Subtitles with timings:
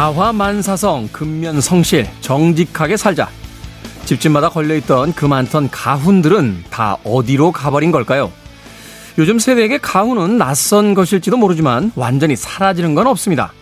[0.00, 3.28] 가화만사성, 근면성실, 정직하게 살자.
[4.06, 8.32] 집집마다 걸려있던 그 많던 가훈들은 다 어디로 가버린 걸까요?
[9.18, 13.52] 요즘 세대에게 가훈은 낯선 것일지도 모르지만 완전히 사라지는 건 없습니다.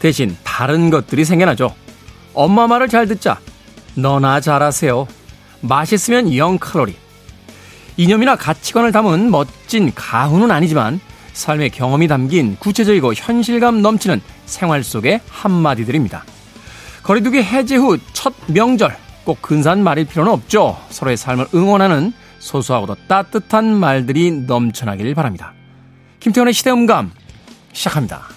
[0.00, 1.72] 대신 다른 것들이 생겨나죠.
[2.34, 3.38] 엄마 말을 잘 듣자.
[3.94, 5.06] 너나 잘하세요.
[5.60, 6.94] 맛있으면 0칼로리.
[7.96, 10.98] 이념이나 가치관을 담은 멋진 가훈은 아니지만
[11.36, 16.24] 삶의 경험이 담긴 구체적이고 현실감 넘치는 생활 속의 한마디들입니다.
[17.02, 20.80] 거리두기 해제 후 첫 명절 꼭 근사한 말일 필요는 없죠.
[20.88, 25.52] 서로의 삶을 응원하는 소소하고도 따뜻한 말들이 넘쳐나길 바랍니다.
[26.20, 27.12] 김태원의 시대음감
[27.72, 28.35] 시작합니다.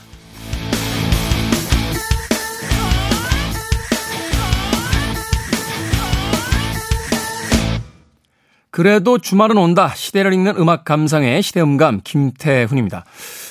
[8.79, 9.91] 그래도 주말은 온다.
[9.93, 13.03] 시대를 읽는 음악 감상의 시대음감 김태훈입니다.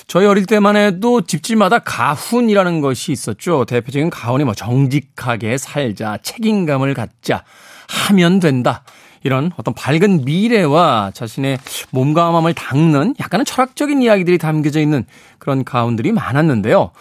[0.07, 3.65] 저희 어릴 때만 해도 집집마다 가훈이라는 것이 있었죠.
[3.65, 7.43] 대표적인 가훈이 뭐 정직하게 살자, 책임감을 갖자,
[8.07, 8.83] 하면 된다.
[9.23, 11.59] 이런 어떤 밝은 미래와 자신의
[11.91, 15.05] 몸과 마음을 닦는 약간은 철학적인 이야기들이 담겨져 있는
[15.39, 16.91] 그런 가훈들이 많았는데요.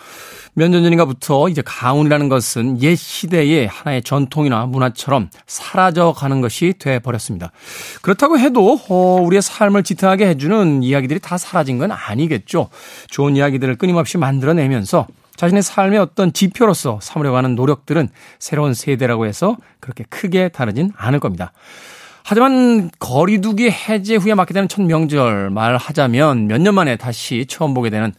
[0.59, 6.99] 몇 년 전인가부터 이제 가훈이라는 것은 옛 시대의 하나의 전통이나 문화처럼 사라져 가는 것이 돼
[6.99, 7.53] 버렸습니다.
[8.03, 12.71] 그렇다고 해도 어, 우리의 삶을 지탱하게 해주는 이야기들이 다 사라진 건 아니겠죠.
[13.09, 18.09] 좋은 이야기들을 끊임없이 만들어내면서 자신의 삶의 어떤 지표로서 삼으려고 하는 노력들은
[18.41, 21.53] 새로운 세대라고 해서 그렇게 크게 다르진 않을 겁니다.
[22.31, 27.89] 하지만 거리두기 해제 후에 맞게 되는 첫 명절 말하자면 몇 년 만에 다시 처음 보게
[27.89, 28.13] 되는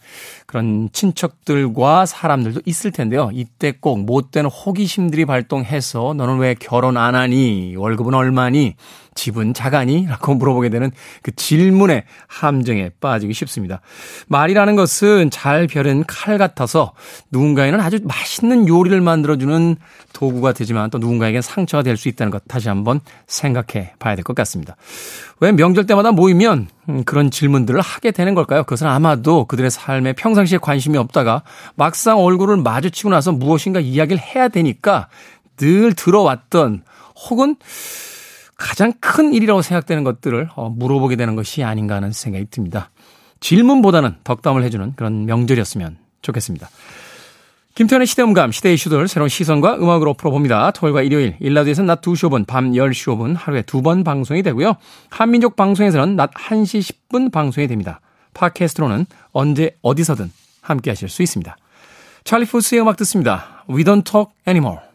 [0.50, 3.30] 그런 친척들과 사람들도 있을 텐데요.
[3.32, 7.76] 이때 꼭 못된 호기심들이 발동해서 너는 왜 결혼 안 하니?
[7.76, 8.74] 월급은 얼마니?
[9.14, 10.06] 집은 작아니?
[10.10, 10.90] 라고 물어보게 되는
[11.22, 13.80] 그 질문의 함정에 빠지기 쉽습니다.
[14.26, 16.94] 말이라는 것은 잘 벼른 칼 같아서
[17.30, 19.76] 누군가에는 아주 맛있는 요리를 만들어주는
[20.12, 24.34] 도구가 되지만 또 누군가에겐 상처가 될 수 있다는 것 다시 한번 생각해 봐야 될 것
[24.34, 24.74] 같습니다.
[25.40, 28.62] 왜 명절 때마다 모이면 음, 그런 질문들을 하게 되는 걸까요?
[28.62, 31.42] 그것은 아마도 그들의 삶에 평상시에 관심이 없다가
[31.74, 35.08] 막상 얼굴을 마주치고 나서 무엇인가 이야기를 해야 되니까
[35.56, 36.82] 늘 들어왔던
[37.28, 37.56] 혹은
[38.56, 42.90] 가장 큰 일이라고 생각되는 것들을 어, 물어보게 되는 것이 아닌가 하는 생각이 듭니다.
[43.40, 46.68] 질문보다는 덕담을 해주는 그런 명절이었으면 좋겠습니다.
[47.74, 50.72] 김태현의 시대음감, 시대 이슈들 새로운 시선과 음악으로 풀어봅니다.
[50.72, 54.74] 토요일과 일요일, 일라드에서는 낮 2시 5분, 밤 10시 5분 하루에 두 번 방송이 되고요.
[55.08, 58.00] 한민족 방송에서는 낮 1시 10분 방송이 됩니다.
[58.34, 61.56] 팟캐스트로는 언제 어디서든 함께 하실 수 있습니다.
[62.24, 63.64] 찰리 푸스의 음악 듣습니다.
[63.68, 64.89] We don't talk anymore.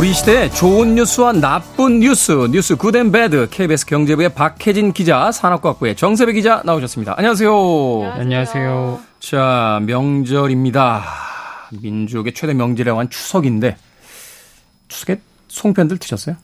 [0.00, 5.94] 우리 시대의 좋은 뉴스와 나쁜 뉴스, 뉴스 Good and Bad, KBS 경제부의 박혜진 기자, 산업과학부의
[5.94, 7.16] 정세배 기자 나오셨습니다.
[7.18, 8.12] 안녕하세요.
[8.14, 8.98] 안녕하세요.
[9.20, 11.04] 자, 명절입니다.
[11.82, 13.76] 민족의 최대 명절이라고 한 추석인데,
[14.88, 16.36] 추석에 송편들 드셨어요?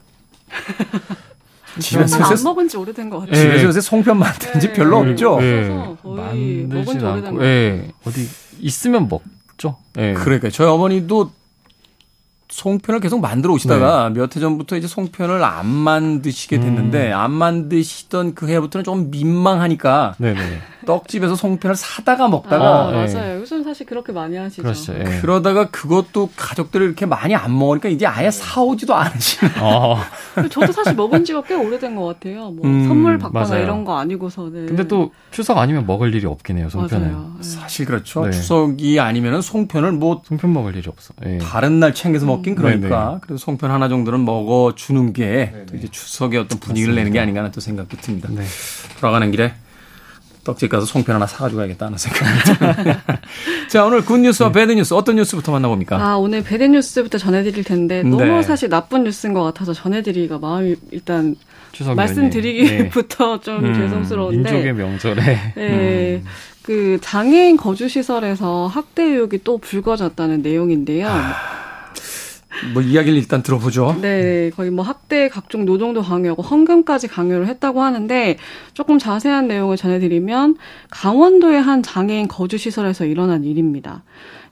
[1.79, 3.41] 집에서 안 먹은 지 오래된 것 같아요.
[3.41, 4.73] 집에서 요새 송편 만든 지 네.
[4.73, 5.39] 별로 없죠?
[5.39, 5.95] 네.
[6.03, 7.91] 만들진 않고, 네.
[8.05, 8.29] 어디
[8.59, 9.77] 있으면 먹죠.
[9.93, 10.13] 네.
[10.13, 11.31] 그러니까 저희 어머니도
[12.49, 14.15] 송편을 계속 만들어 오시다가 네.
[14.15, 17.17] 몇해 전부터 이제 송편을 안 만드시게 됐는데 음.
[17.17, 20.61] 안 만드시던 그 해부터는 좀 민망하니까 네네.
[20.87, 23.13] 떡집에서 송편을 사다가 먹다가 아, 네.
[23.13, 23.39] 맞아요.
[23.41, 24.63] 요즘 사실 그렇게 많이 하시죠.
[24.63, 24.93] 그렇죠.
[24.93, 25.19] 네.
[25.21, 29.53] 그러다가 그것도 가족들을 이렇게 많이 안 먹으니까 이제 아예 사오지도 않으시는.
[29.61, 29.97] 어.
[30.49, 32.49] 저도 사실 먹은 지가 꽤 오래된 것 같아요.
[32.51, 33.61] 뭐 음, 선물 받거나 맞아요.
[33.63, 34.65] 이런 거 아니고서는.
[34.67, 36.69] 근데 또 추석 아니면 먹을 일이 없긴 해요.
[36.69, 37.11] 송편은.
[37.11, 37.33] 맞아요.
[37.37, 37.43] 네.
[37.43, 38.25] 사실 그렇죠.
[38.25, 38.31] 네.
[38.31, 41.13] 추석이 아니면은 송편을 뭐 송편 먹을 일이 없어.
[41.21, 41.37] 네.
[41.39, 42.55] 다른 날 챙겨서 먹긴 음.
[42.55, 43.11] 그러니까.
[43.15, 46.99] 네, 그래서 송편 하나 정도는 먹어 주는 게 또 이제 추석의 어떤 분위기를 맞습니다.
[47.01, 48.29] 내는 게 아닌가 하는 또 생각도 듭니다.
[48.99, 49.53] 돌아가는 길에
[50.47, 53.03] 떡집 가서 송편 하나 사가지고 가야겠다 는 생각입니다.
[53.67, 54.61] 자, 오늘 굿뉴스와 네.
[54.61, 55.97] 배드뉴스 어떤 뉴스부터 만나봅니까?
[55.97, 58.41] 아, 오늘 배드뉴스부터 전해드릴 텐데 너무 네.
[58.43, 61.35] 사실 나쁜 뉴스인 것 같아서 전해드리기가 마음이 일단
[61.95, 63.43] 말씀드리기부터 네.
[63.43, 64.37] 좀 음, 죄송스러운데.
[64.37, 65.53] 민족의 명절에.
[65.55, 66.21] 네.
[66.23, 66.25] 음.
[66.61, 71.07] 그 장애인 거주시설에서 학대 의혹이 또 불거졌다는 내용인데요.
[71.09, 71.66] 아.
[72.73, 73.97] 뭐 이야기를 일단 들어보죠.
[74.01, 78.37] 네, 거의 뭐 학대 각종 노동도 강요하고 헌금까지 강요를 했다고 하는데
[78.73, 80.57] 조금 자세한 내용을 전해드리면
[80.89, 84.03] 강원도의 한 장애인 거주 시설에서 일어난 일입니다.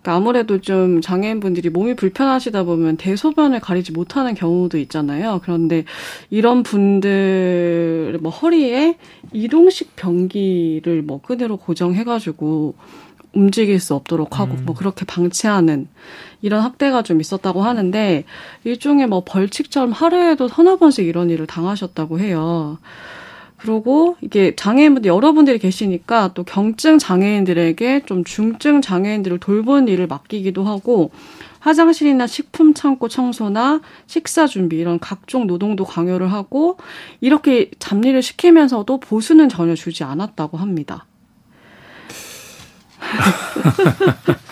[0.05, 5.41] 그러니까 아무래도 좀 장애인분들이 몸이 불편하시다 보면 대소변을 가리지 못하는 경우도 있잖아요.
[5.43, 5.83] 그런데
[6.29, 8.97] 이런 분들 뭐 허리에
[9.33, 12.75] 이동식 변기를 뭐 끈으로 고정해가지고
[13.33, 14.65] 움직일 수 없도록 하고 음.
[14.65, 15.87] 뭐 그렇게 방치하는
[16.45, 18.23] 이런 학대가 좀 있었다고 하는데
[18.65, 22.77] 일종의 뭐 벌칙처럼 하루에도 서너 번씩 이런 일을 당하셨다고 해요.
[23.57, 31.09] 그리고 이게 장애인분들 여러분들이 계시니까 또 경증 장애인들에게 좀 중증 장애인들을 돌보는 일을 맡기기도 하고
[31.61, 36.77] 화장실이나 식품 창고 청소나 식사 준비 이런 각종 노동도 강요를 하고
[37.21, 41.07] 이렇게 잡일을 시키면서도 보수는 전혀 주지 않았다고 합니다.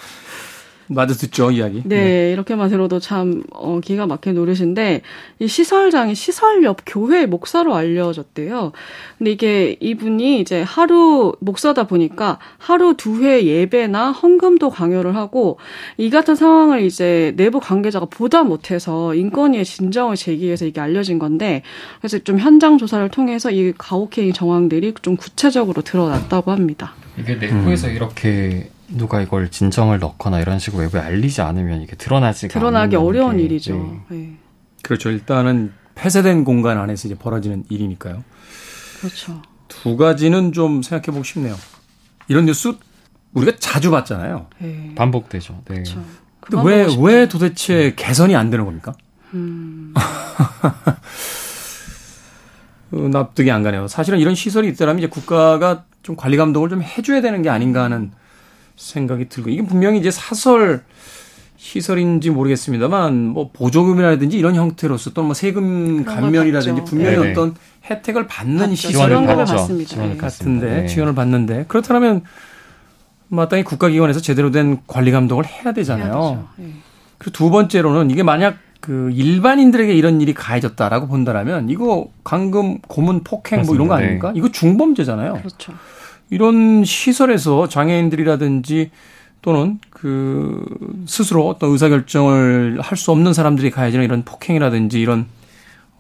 [0.94, 1.82] 맞아 듣죠 이야기.
[1.86, 2.32] 네, 네.
[2.34, 5.02] 이렇게만 들어도 참 어, 기가 막힌 노릇인데
[5.40, 8.72] 이 시설장이 시설 옆 교회 목사로 알려졌대요.
[9.18, 15.58] 근데 이게 이분이 이제 하루 목사다 보니까 하루 두 회 예배나 헌금도 강요를 하고
[15.98, 21.62] 이 같은 상황을 이제 내부 관계자가 보다 못해서 인권위에 진정을 제기해서 이게 알려진 건데
[22.00, 26.94] 그래서 좀 현장 조사를 통해서 이 가혹행위 정황들이 좀 구체적으로 드러났다고 합니다.
[27.18, 27.96] 이게 내부에서 음.
[27.96, 33.44] 이렇게 누가 이걸 진정을 넣거나 이런 식으로 외부에 알리지 않으면 이게 드러나지가 드러나기 어려운 게,
[33.44, 33.76] 일이죠.
[34.10, 34.16] 네.
[34.16, 34.38] 네.
[34.84, 35.10] 그렇죠.
[35.10, 38.24] 일단은 폐쇄된 공간 안에서 이제 벌어지는 일이니까요.
[39.00, 39.42] 그렇죠.
[39.68, 41.56] 두 가지는 좀 생각해 보고 싶네요.
[42.28, 42.74] 이런 뉴스
[43.34, 44.48] 우리가 자주 봤잖아요.
[44.60, 44.94] 네.
[44.96, 45.62] 반복되죠.
[45.66, 45.76] 네.
[45.76, 46.04] 그렇죠.
[46.40, 48.94] 근데 왜, 왜 도대체 개선이 안 되는 겁니까?
[49.34, 49.94] 음.
[52.92, 53.88] 어, 납득이 안 가네요.
[53.88, 58.12] 사실은 이런 시설이 있더라면 이제 국가가 좀 관리 감독을 좀 해줘야 되는 게 아닌가 하는
[58.76, 60.84] 생각이 들고 이게 분명히 이제 사설
[61.58, 67.32] 시설인지 모르겠습니다만 뭐 보조금이라든지 이런 형태로서 또는 뭐 세금 감면이라든지 분명히 네네.
[67.32, 67.56] 어떤
[67.90, 68.76] 혜택을 받는.
[68.76, 69.38] 시설인 것
[70.18, 70.88] 같은데 네.
[70.88, 72.24] 지원을 받는데 그렇다면
[73.30, 76.48] 마땅히 국가기관에서 제대로 된 관리 감독을 해야 되잖아요.
[76.58, 76.74] 네.
[77.18, 83.60] 그리고 두 번째로는 이게 만약 그 일반인들에게 이런 일이 가해졌다라고 본다라면 이거 강금 고문 폭행
[83.60, 83.66] 맞습니다.
[83.66, 84.34] 뭐 이런 거 아닙니까?
[84.34, 84.40] 네.
[84.40, 85.36] 이거 중범죄잖아요.
[85.36, 85.74] 그렇죠.
[86.34, 88.92] 이런 시설에서 장애인들이라든지
[89.42, 90.64] 또는 그
[91.06, 95.26] 스스로 어떤 의사결정을 할 수 없는 사람들이 가해지는 이런 폭행이라든지 이런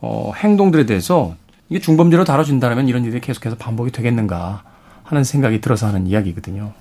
[0.01, 1.35] 어 행동들에 대해서
[1.69, 4.63] 이게 중범죄로 다뤄진다면 이런 일이 계속해서 반복이 되겠는가
[5.03, 6.71] 하는 생각이 들어서 하는 이야기거든요.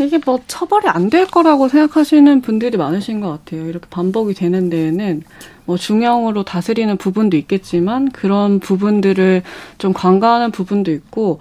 [0.00, 3.68] 이게 뭐 처벌이 안 될 거라고 생각하시는 분들이 많으신 것 같아요.
[3.68, 5.22] 이렇게 반복이 되는 데에는
[5.66, 9.42] 뭐 중형으로 다스리는 부분도 있겠지만 그런 부분들을
[9.78, 11.40] 좀 관가하는 부분도 있고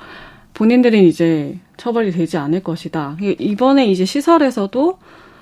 [0.54, 3.18] 본인들은 이제 처벌이 되지 않을 것이다.
[3.22, 4.98] 이번에 이제 시설에서도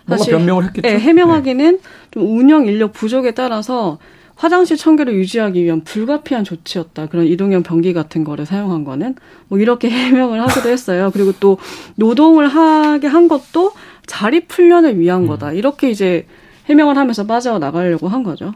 [0.07, 0.87] 사실 변명을 했겠죠.
[0.87, 1.81] 네, 해명하기는 네.
[2.11, 3.99] 좀 운영 인력 부족에 따라서
[4.35, 7.07] 화장실 청결을 유지하기 위한 불가피한 조치였다.
[7.07, 9.15] 그런 이동형 변기 같은 거를 사용한 거는
[9.49, 11.11] 뭐 이렇게 해명을 하기도 했어요.
[11.13, 11.57] 그리고 또
[11.95, 13.73] 노동을 하게 한 것도
[14.05, 15.27] 자립 훈련을 위한 음.
[15.27, 15.51] 거다.
[15.51, 16.25] 이렇게 이제
[16.67, 18.53] 해명을 하면서 빠져나가려고 한 거죠.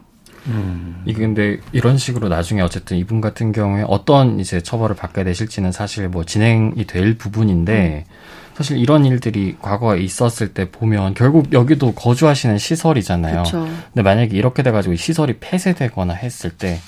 [0.48, 1.02] 음.
[1.06, 6.10] 이게 근데 이런 식으로 나중에 어쨌든 이분 같은 경우에 어떤 이제 처벌을 받게 되실지는 사실
[6.10, 8.14] 뭐 진행이 될 부분인데 음.
[8.56, 13.44] 사실 이런 일들이 과거에 있었을 때 보면 결국 여기도 거주하시는 시설이잖아요.
[13.44, 13.68] 그쵸.
[13.94, 16.80] 근데 만약에 이렇게 돼가지고 시설이 폐쇄되거나 했을 때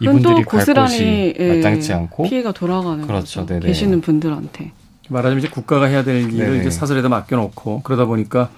[0.00, 3.46] 이분들이 갈 곳이 예, 마땅치 않고 피해가 돌아가는 그렇죠.
[3.46, 3.60] 거죠.
[3.60, 4.72] 계시는 분들한테
[5.08, 6.60] 말하자면 이제 국가가 해야 될 일을 네네.
[6.60, 8.50] 이제 사설에다 맡겨놓고 그러다 보니까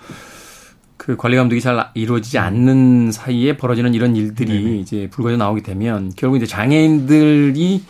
[0.96, 4.76] 그 관리 감독이 잘 이루어지지 않는 사이에 벌어지는 이런 일들이 네네.
[4.78, 7.82] 이제 불거져 나오게 되면 결국 이제 장애인들이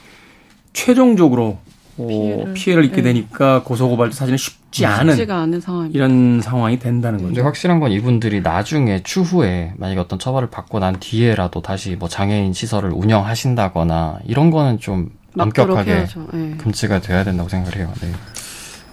[0.73, 1.59] 최종적으로
[1.99, 3.15] 어, 피해를, 피해를 입게 네.
[3.15, 7.29] 되니까 고소고발도 사실은 쉽지 않은, 않은 이런 상황이 된다는 거죠.
[7.29, 12.53] 근데 확실한 건 이분들이 나중에 추후에 만약에 어떤 처벌을 받고 난 뒤에라도 다시 뭐 장애인
[12.53, 16.55] 시설을 운영하신다거나 이런 거는 좀 엄격하게 네.
[16.59, 17.93] 금지가 돼야 된다고 생각을 해요.
[18.03, 18.13] 네.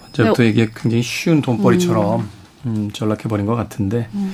[0.08, 0.50] 언제부터 네.
[0.50, 2.43] 이게 굉장히 쉬운 돈벌이처럼 음.
[2.66, 4.34] 음, 전락해버린 것 같은데 음.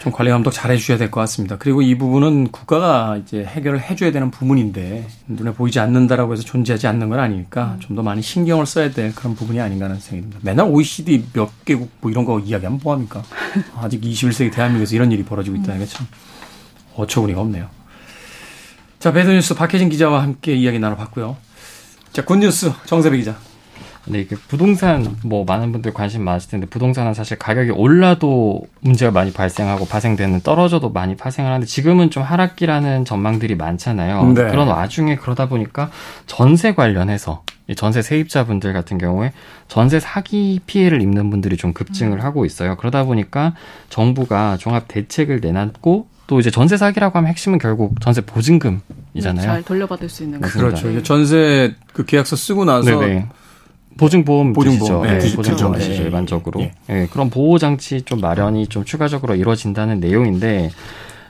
[0.00, 1.56] 좀 관리 감독 잘 해주셔야 될 것 같습니다.
[1.58, 7.08] 그리고 이 부분은 국가가 이제 해결을 해줘야 되는 부분인데 눈에 보이지 않는다라고 해서 존재하지 않는
[7.08, 7.80] 건 아니니까 음.
[7.80, 10.40] 좀더 많이 신경을 써야 될 그런 부분이 아닌가 하는 생각이 듭니다.
[10.42, 13.22] 맨날 OECD 몇 개국 뭐 이런 거 이야기하면 뭐합니까?
[13.80, 16.06] 아직 21세기 대한민국에서 이런 일이 벌어지고 있다는 게 참
[16.96, 17.68] 어처구니가 없네요.
[19.00, 21.36] 자, 배드뉴스 박혜진 기자와 함께 이야기 나눠봤고요.
[22.12, 23.36] 자, 굿뉴스 정세배 기자.
[24.04, 29.32] 근데 이게 부동산 뭐 많은 분들 관심 많으실 텐데 부동산은 사실 가격이 올라도 문제가 많이
[29.32, 34.32] 발생하고 파생되는 떨어져도 많이 파생을 하는데 지금은 좀 하락기라는 전망들이 많잖아요.
[34.34, 34.50] 네.
[34.50, 35.90] 그런 와중에 그러다 보니까
[36.26, 37.42] 전세 관련해서
[37.76, 39.32] 전세 세입자분들 같은 경우에
[39.68, 42.22] 전세 사기 피해를 입는 분들이 좀 급증을 음.
[42.22, 42.76] 하고 있어요.
[42.76, 43.54] 그러다 보니까
[43.88, 49.34] 정부가 종합 대책을 내놨고 또 이제 전세 사기라고 하면 핵심은 결국 전세 보증금이잖아요.
[49.34, 50.88] 네, 잘 돌려받을 수 있는 그렇죠.
[50.88, 51.02] 네.
[51.02, 53.28] 전세 그 계약서 쓰고 나서 네네.
[53.96, 56.60] 보증보험 보증보험 네, 네, 보증보험 드시죠 일반적으로.
[56.60, 56.72] 예.
[56.86, 60.70] 네, 그런 보호 장치 좀 마련이 좀 추가적으로 이루어진다는 내용인데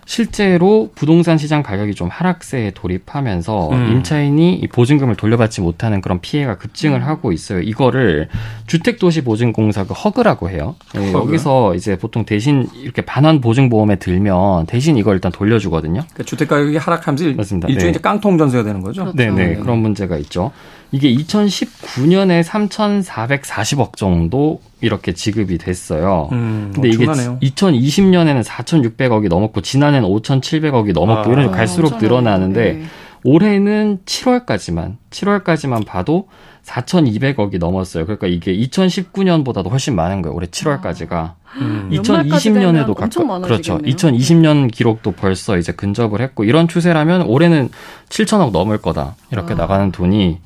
[0.07, 3.93] 실제로 부동산 시장 가격이 좀 하락세에 돌입하면서 음.
[3.93, 7.07] 임차인이 이 보증금을 돌려받지 못하는 그런 피해가 급증을 음.
[7.07, 7.61] 하고 있어요.
[7.61, 8.29] 이거를
[8.67, 10.75] 주택도시보증공사 그 허그라고 해요.
[10.95, 11.29] 네, 허그?
[11.29, 16.03] 여기서 이제 보통 대신 이렇게 반환 보증보험에 들면 대신 이걸 일단 돌려주거든요.
[16.03, 17.69] 그러니까 주택 가격이 하락하면서 맞습니다.
[17.69, 18.01] 일종의 네.
[18.01, 19.05] 깡통 전세가 되는 거죠.
[19.05, 19.17] 그렇죠.
[19.17, 19.55] 네네 네.
[19.57, 20.53] 그런 문제가 있죠.
[20.95, 26.29] 이게 2019년에 3,440억 정도 이렇게 지급이 됐어요.
[26.31, 27.39] 음, 근데 엄청나네요.
[27.41, 32.85] 이게 2020년에는 4,600억이 넘었고 지난해는 5,700억이 넘었고 아, 이런 식으로 갈수록 늘어나는데 네.
[33.25, 36.29] 올해는 7월까지만 7월까지만 봐도
[36.63, 38.05] 4,200억이 넘었어요.
[38.07, 40.37] 그러니까 이게 2019년보다도 훨씬 많은 거예요.
[40.37, 41.13] 올해 7월까지가.
[41.13, 41.91] 아, 음.
[41.93, 43.79] 2020년에도 가까 그렇죠.
[43.79, 47.71] 2020년 기록도 벌써 이제 근접을 했고 이런 추세라면 올해는
[48.11, 49.17] 7천억 넘을 거다.
[49.33, 49.57] 이렇게 아.
[49.57, 50.39] 나가는 돈이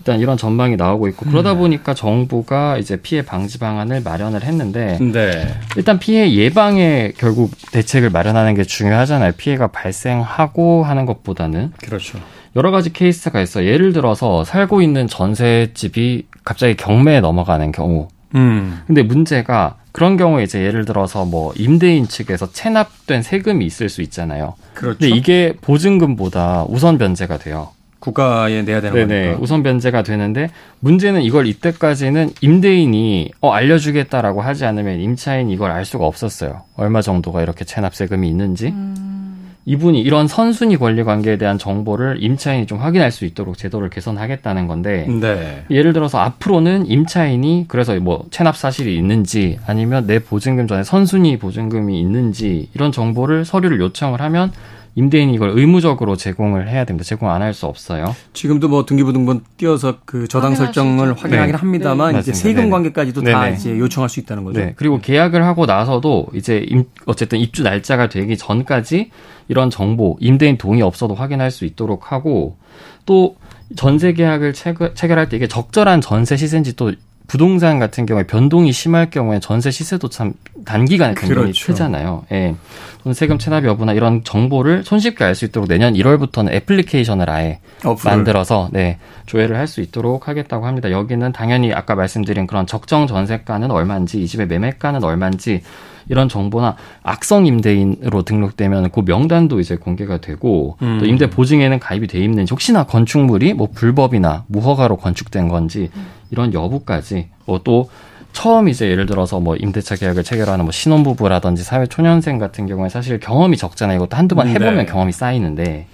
[0.00, 1.58] 일단 이런 전망이 나오고 있고 그러다 음.
[1.58, 5.54] 보니까 정부가 이제 피해 방지 방안을 마련을 했는데 네.
[5.76, 9.32] 일단 피해 예방에 결국 대책을 마련하는 게 중요하잖아요.
[9.36, 12.18] 피해가 발생하고 하는 것보다는 그렇죠.
[12.56, 13.64] 여러 가지 케이스가 있어.
[13.64, 18.08] 예를 들어서 살고 있는 전셋집이 갑자기 경매에 넘어가는 경우.
[18.34, 18.80] 음.
[18.86, 24.54] 근데 문제가 그런 경우에 이제 예를 들어서 뭐 임대인 측에서 체납된 세금이 있을 수 있잖아요.
[24.74, 24.98] 그렇죠.
[24.98, 27.70] 근데 이게 보증금보다 우선 변제가 돼요.
[28.00, 29.42] 국가에 내야 되는 네네, 거니까.
[29.42, 36.06] 우선 변제가 되는데 문제는 이걸 이때까지는 임대인이 어 알려주겠다라고 하지 않으면 임차인 이걸 알 수가
[36.06, 36.62] 없었어요.
[36.76, 38.68] 얼마 정도가 이렇게 체납 세금이 있는지.
[38.68, 39.20] 음.
[39.66, 45.06] 이분이 이런 선순위 권리 관계에 대한 정보를 임차인이 좀 확인할 수 있도록 제도를 개선하겠다는 건데
[45.06, 45.64] 네.
[45.70, 52.00] 예를 들어서 앞으로는 임차인이 그래서 뭐 체납 사실이 있는지 아니면 내 보증금 전에 선순위 보증금이
[52.00, 54.50] 있는지 이런 정보를 서류를 요청을 하면
[54.94, 57.04] 임대인이 이걸 의무적으로 제공을 해야 됩니다.
[57.04, 58.14] 제공 안 할 수 없어요.
[58.32, 61.58] 지금도 뭐 등기부등본 띄어서 그 저당 설정을 확인하긴 네.
[61.58, 62.20] 합니다만 네.
[62.20, 62.70] 이제 세금 네네.
[62.70, 63.32] 관계까지도 네네.
[63.32, 64.60] 다 이제 요청할 수 있다는 거죠.
[64.60, 64.74] 네.
[64.76, 69.10] 그리고 계약을 하고 나서도 이제 임, 어쨌든 입주 날짜가 되기 전까지
[69.48, 72.56] 이런 정보 임대인 동의 없어도 확인할 수 있도록 하고
[73.06, 73.36] 또
[73.76, 76.92] 전세 계약을 체결, 체결할 때 이게 적절한 전세 시세인지 또
[77.30, 80.32] 부동산 같은 경우에 변동이 심할 경우에 전세 시세도 참
[80.64, 81.66] 단기간에 변동이 그렇죠.
[81.66, 82.24] 크잖아요.
[82.32, 82.56] 예.
[83.12, 88.10] 세금 체납 여부나 이런 정보를 손쉽게 알 수 있도록 내년 1월부터는 애플리케이션을 아예 어플을.
[88.16, 90.90] 만들어서 네 조회를 할 수 있도록 하겠다고 합니다.
[90.90, 95.62] 여기는 당연히 아까 말씀드린 그런 적정 전세가는 얼마인지 이 집의 매매가는 얼마인지
[96.10, 100.98] 이런 정보나 악성 임대인으로 등록되면 그 명단도 이제 공개가 되고 음.
[100.98, 105.88] 또 임대 보증에는 가입이 돼 있는지 혹시나 건축물이 뭐 불법이나 무허가로 건축된 건지
[106.30, 107.88] 이런 여부까지 뭐또
[108.32, 113.56] 처음 이제 예를 들어서 뭐 임대차 계약을 체결하는 뭐 신혼부부라든지 사회초년생 같은 경우에 사실 경험이
[113.56, 113.96] 적잖아요.
[113.96, 114.86] 이것도 한두 번 음, 해보면 네.
[114.86, 115.86] 경험이 쌓이는데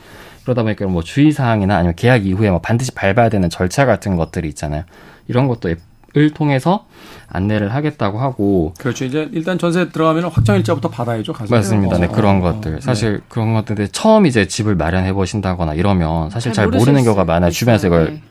[0.44, 4.84] 그러다 보니까 뭐 주의사항이나 아니면 계약 이후에 뭐 반드시 밟아야 되는 절차 같은 것들이 있잖아요.
[5.28, 5.74] 이런 것도
[6.16, 6.86] 을 통해서
[7.28, 12.40] 안내를 하겠다고 하고 그렇죠 이제 일단 전세 들어가면 확정일자부터 받아야죠 가서 맞습니다 네 그런 어,
[12.40, 13.18] 것들 어, 사실 네.
[13.28, 17.88] 그런 것들인데 처음 이제 집을 마련해 보신다거나 이러면 사실 잘, 잘 모르는 경우가 많아요 주변에서
[17.88, 18.22] 이걸 네.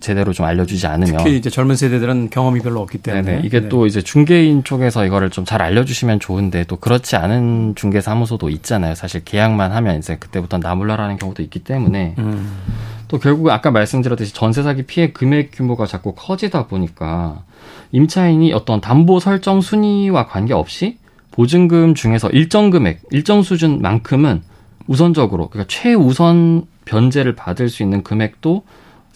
[0.00, 3.42] 제대로 좀 알려주지 않으면 특히 이제 젊은 세대들은 경험이 별로 없기 때문에 네네.
[3.44, 3.68] 이게 네.
[3.68, 8.94] 또 이제 중개인 쪽에서 이거를 좀 잘 알려주시면 좋은데 또 그렇지 않은 중개 사무소도 있잖아요.
[8.94, 12.52] 사실 계약만 하면 이제 그때부터 나몰라라는 경우도 있기 때문에 음.
[13.08, 17.42] 또 결국 아까 말씀드렸듯이 전세 사기 피해 금액 규모가 자꾸 커지다 보니까
[17.92, 20.98] 임차인이 어떤 담보 설정 순위와 관계없이
[21.30, 24.42] 보증금 중에서 일정 금액, 일정 수준만큼은
[24.86, 28.64] 우선적으로 그러니까 최우선 변제를 받을 수 있는 금액도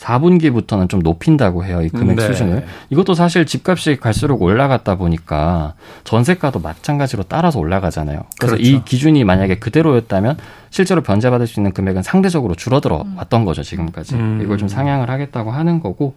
[0.03, 1.81] 4분기부터는 좀 높인다고 해요.
[1.83, 2.27] 이 금액 네.
[2.27, 2.65] 수준을.
[2.91, 8.23] 이것도 사실 집값이 갈수록 올라갔다 보니까 전세가도 마찬가지로 따라서 올라가잖아요.
[8.39, 8.71] 그래서 그렇죠.
[8.71, 10.37] 이 기준이 만약에 그대로였다면
[10.71, 13.17] 실제로 변제받을 수 있는 금액은 상대적으로 줄어들어 음.
[13.17, 14.15] 왔던 거죠, 지금까지.
[14.17, 14.41] 음.
[14.43, 16.15] 이걸 좀 상향을 하겠다고 하는 거고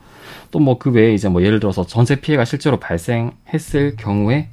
[0.52, 4.50] 또 뭐 그 외에 이제 뭐 예를 들어서 전세 피해가 실제로 발생했을 경우에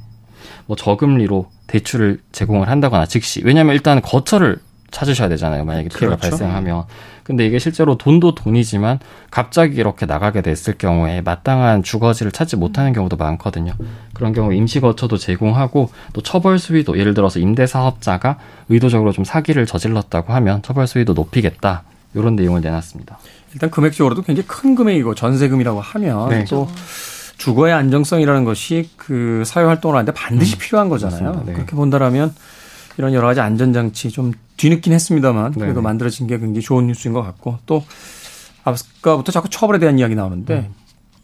[0.66, 4.58] 뭐 저금리로 대출을 제공을 한다거나 즉시 왜냐하면 일단 거처를
[4.92, 5.64] 찾으셔야 되잖아요.
[5.64, 6.36] 만약에 피해가 그렇죠.
[6.36, 6.84] 발생하면.
[7.24, 13.16] 근데 이게 실제로 돈도 돈이지만 갑자기 이렇게 나가게 됐을 경우에 마땅한 주거지를 찾지 못하는 경우도
[13.16, 13.72] 많거든요.
[14.14, 20.32] 그런 경우 임시거처도 제공하고 또 처벌 수위도 예를 들어서 임대 사업자가 의도적으로 좀 사기를 저질렀다고
[20.34, 21.82] 하면 처벌 수위도 높이겠다.
[22.14, 23.18] 이런 내용을 내놨습니다.
[23.54, 26.44] 일단 금액적으로도 굉장히 큰 금액이고 전세금이라고 하면 네.
[26.44, 26.68] 또
[27.38, 31.42] 주거의 안정성이라는 것이 그 사회 활동을 하는데 반드시 음, 필요한 거잖아요.
[31.46, 31.54] 네.
[31.54, 32.34] 그렇게 본다라면
[32.98, 37.22] 이런 여러 가지 안전장치 좀 뒤늦긴 했습니다만 그래도 네 만들어진 게 굉장히 좋은 뉴스인 것
[37.22, 37.84] 같고 또
[38.64, 40.74] 아까부터 자꾸 처벌에 대한 이야기 나오는데 음.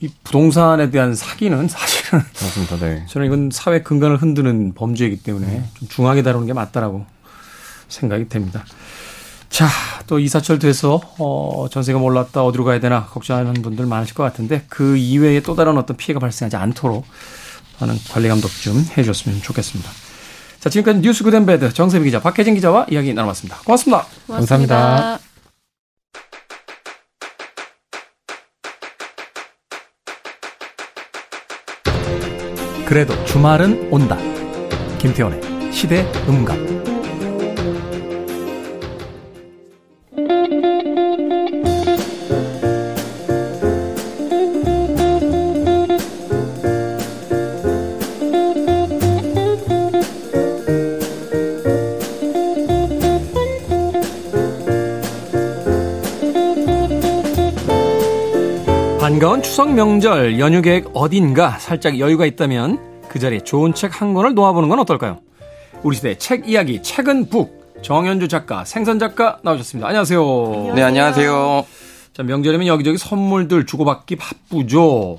[0.01, 2.77] 이 부동산에 대한 사기는 사실은 맞습니다.
[2.77, 3.05] 네.
[3.11, 5.65] 저는 이건 사회 근간을 흔드는 범죄이기 때문에 음.
[5.75, 7.05] 좀 중하게 다루는 게 맞다라고
[7.89, 8.65] 생각이 됩니다.
[9.49, 9.67] 자,
[10.07, 14.97] 또 이사철 돼서 어 전세가 몰랐다 어디로 가야 되나 걱정하는 분들 많으실 것 같은데 그
[14.97, 17.05] 이외에 또 다른 어떤 피해가 발생하지 않도록
[17.79, 19.91] 하는 관리 감독 좀 해줬으면 좋겠습니다.
[20.61, 23.59] 자, 지금까지 뉴스 Good and Bad 정세비 기자, 박혜진 기자와 이야기 나눠봤습니다.
[23.65, 24.07] 고맙습니다.
[24.27, 24.77] 고맙습니다.
[24.77, 25.29] 감사합니다.
[32.87, 34.17] 그래도 주말은 온다.
[34.99, 36.98] 김태원의 시대 음감.
[59.59, 64.69] 추석 명절 연휴 계획 어딘가 살짝 여유가 있다면 그 자리에 좋은 책 한 권을 놓아보는
[64.69, 65.19] 건 어떨까요?
[65.83, 69.89] 우리 시대 책 이야기 책은 북 정현주 작가 생선 작가 나오셨습니다.
[69.89, 70.21] 안녕하세요.
[70.23, 70.75] 안녕하세요.
[70.77, 71.67] 네 안녕하세요.
[72.13, 75.19] 자 명절이면 여기저기 선물들 주고받기 바쁘죠.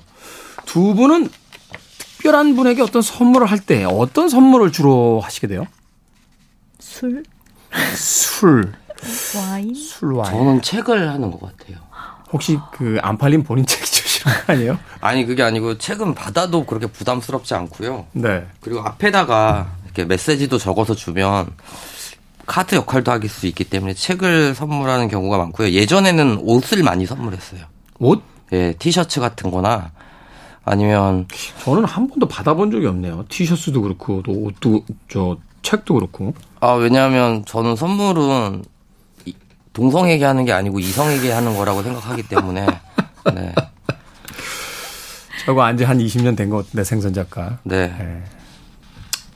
[0.66, 1.28] 두 분은
[1.98, 5.66] 특별한 분에게 어떤 선물을 할 때 어떤 선물을 주로 하시게 돼요?
[6.80, 7.24] 술.
[7.94, 8.72] 술.
[9.36, 9.76] 와인.
[9.76, 10.32] 술 와인.
[10.32, 11.78] 저는 책을 하는 것 같아요.
[12.32, 14.80] 혹시 그 안 팔린 본인 책주 시는 거 아니에요?
[15.02, 18.08] 아니 그게 아니고 책은 받아도 그렇게 부담스럽지 않고요.
[18.14, 18.46] 네.
[18.62, 21.48] 그리고 앞에다가 이렇게 메시지도 적어서 주면
[22.46, 25.70] 카드 역할도 하길 수 있기 때문에 책을 선물하는 경우가 많고요.
[25.72, 27.62] 예전에는 옷을 많이 선물했어요.
[28.00, 28.24] 옷?
[28.52, 29.92] 예, 티셔츠 같은 거나
[30.66, 31.28] 아니면
[31.64, 33.26] 저는 한 번도 받아본 적이 없네요.
[33.30, 36.34] 티셔츠도 그렇고 또 옷도 저 책도 그렇고.
[36.60, 38.64] 아, 왜냐하면 저는 선물은
[39.74, 42.66] 동성에게 하는 게 아니고 이성에게 하는 거라고 생각하기 때문에
[43.34, 43.54] 네.
[45.50, 47.58] 저거 안지 한 20년 된 것 같은데 생선 작가.
[47.64, 47.88] 네.
[47.88, 48.24] 네.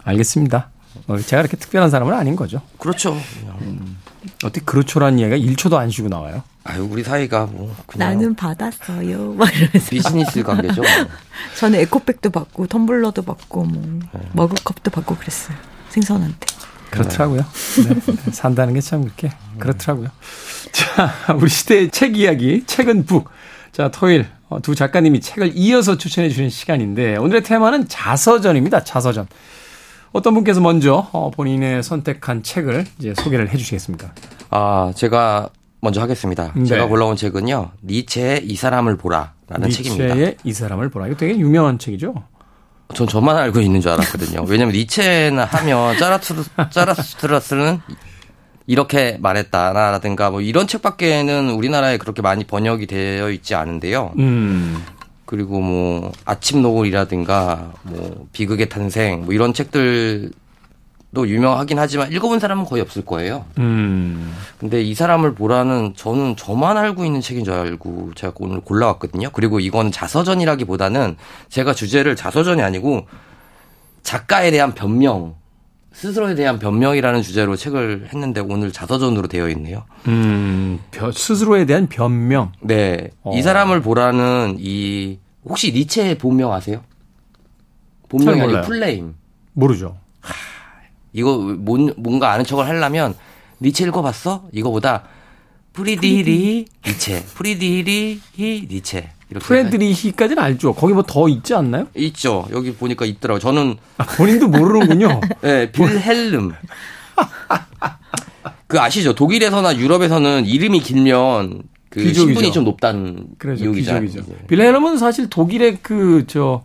[0.04, 0.70] 알겠습니다.
[1.08, 2.62] 어, 제가 그렇게 특별한 사람은 아닌 거죠.
[2.78, 3.18] 그렇죠.
[3.62, 3.98] 음.
[4.44, 6.44] 어떻게 그렇죠라는 이야기가 1초도 안 쉬고 나와요?
[6.66, 9.34] 아유, 우리 사이가 뭐 그냥 나는 받았어요.
[9.34, 10.84] 막 이러면서 비즈니스 관계죠.
[11.58, 14.20] 저는 에코백도 받고 텀블러도 받고 뭐 네.
[14.34, 15.58] 머그컵도 받고 그랬어요.
[15.90, 16.46] 생선한테.
[16.92, 17.42] 그렇더라고요.
[17.42, 18.32] 네.
[18.32, 20.10] 산다는 게 참 그렇게 그렇더라고요.
[20.72, 23.30] 자, 우리 시대의 책 이야기, 책은 북.
[23.72, 28.84] 자, 토요일 어, 두 작가님이 책을 이어서 추천해 주시는 시간인데 오늘의 테마는 자서전입니다.
[28.84, 29.28] 자서전.
[30.12, 34.14] 어떤 분께서 먼저 어, 본인의 선택한 책을 이제 소개를 해 주시겠습니까?
[34.52, 35.50] 아, 제가
[35.82, 36.54] 먼저 하겠습니다.
[36.56, 36.64] 네.
[36.66, 37.72] 제가 골라온 책은요.
[37.84, 40.14] 니체의 이 사람을 보라라는 책입니다.
[40.14, 41.08] 니체의 이 사람을 보라.
[41.08, 42.14] 이거 되게 유명한 책이죠?
[42.94, 44.46] 전 저만 알고 있는 줄 알았거든요.
[44.48, 47.82] 왜냐면 니체나 하면 짜라투르, 짜라스트러스는
[48.66, 54.14] 이렇게 말했다라든가 뭐 이런 책밖에는 우리나라에 그렇게 많이 번역이 되어 있지 않은데요.
[54.20, 54.84] 음.
[55.26, 60.32] 그리고 뭐 아침 노을이라든가 뭐 비극의 탄생 뭐 이런 책들
[61.14, 63.46] 도 유명하긴 하지만 읽어본 사람은 거의 없을 거예요.
[63.60, 64.34] 음.
[64.58, 69.30] 근데 이 사람을 보라는 저는 저만 알고 있는 책인 줄 알고 제가 오늘 골라왔거든요.
[69.32, 71.16] 그리고 이건 자서전이라기보다는
[71.50, 73.06] 제가 주제를 자서전이 아니고
[74.02, 75.36] 작가에 대한 변명
[75.94, 79.86] 스스로에 대한 변명이라는 주제로 책을 했는데 오늘 자서전으로 되어 있네요.
[80.08, 80.80] 음,
[81.14, 82.52] 스스로에 대한 변명.
[82.62, 83.10] 네.
[83.22, 83.38] 어.
[83.38, 86.84] 이 사람을 보라는 이 혹시 니체의 본명 아세요?
[88.10, 89.16] 본명이 아니고 full name.
[89.54, 89.98] 모르죠.
[90.22, 90.34] 하,
[91.14, 93.14] 이거 뭔, 뭔가 아는 척을 하려면
[93.62, 94.50] 니체 읽어봤어?
[94.52, 95.04] 이거보다
[95.74, 99.10] 프리디리 니체, 프리디리 히 니체.
[99.40, 100.74] 프레드리히까지는 알죠.
[100.74, 101.88] 거기 뭐 더 있지 않나요?
[101.96, 102.48] 있죠.
[102.52, 103.40] 여기 보니까 있더라고.
[103.40, 105.20] 저는 아, 본인도 모르는군요.
[105.42, 106.54] 네, 빌헬름.
[108.68, 109.14] 그 아시죠?
[109.14, 112.26] 독일에서나 유럽에서는 이름이 길면 그 귀족이죠.
[112.26, 113.66] 신분이 좀 높다는 그렇죠.
[113.66, 114.02] 이유기죠.
[114.48, 116.64] 빌헬름은 사실 독일의 그저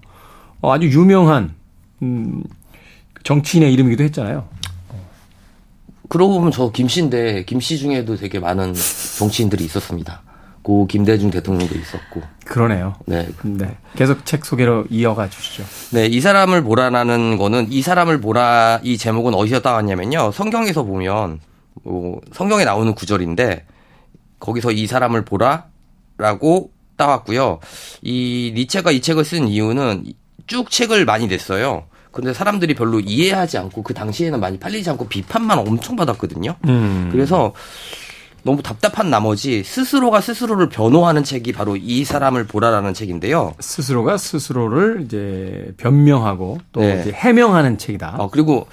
[0.60, 1.54] 어, 아주 유명한
[2.02, 2.42] 음,
[3.24, 4.48] 정치인의 이름이기도 했잖아요.
[6.08, 8.72] 그러고 보면 저 김씨인데 김씨 중에도 되게 많은
[9.18, 10.22] 정치인들이 있었습니다.
[10.68, 12.20] 고 김대중 대통령도 있었고.
[12.44, 12.94] 그러네요.
[13.06, 13.26] 네.
[13.42, 13.78] 네.
[13.96, 15.64] 계속 책 소개로 이어가 주시죠.
[15.92, 16.04] 네.
[16.04, 20.30] 이 사람을 보라라는 거는 이 사람을 보라 이 제목은 어디서 따왔냐면요.
[20.30, 21.40] 성경에서 보면
[21.84, 23.64] 뭐 성경에 나오는 구절인데
[24.40, 27.60] 거기서 이 사람을 보라라고 따왔고요.
[28.02, 30.04] 이 니체가 이 책을 쓴 이유는
[30.46, 31.84] 쭉 책을 많이 냈어요.
[32.10, 36.56] 근데 사람들이 별로 이해하지 않고 그 당시에는 많이 팔리지 않고 비판만 엄청 받았거든요.
[36.66, 37.08] 음.
[37.10, 37.54] 그래서
[38.42, 43.54] 너무 답답한 나머지 스스로가 스스로를 변호하는 책이 바로 이 사람을 보라라는 책인데요.
[43.60, 47.00] 스스로가 스스로를 이제 변명하고 또 네.
[47.00, 48.16] 이제 해명하는 책이다.
[48.18, 48.66] 어, 그리고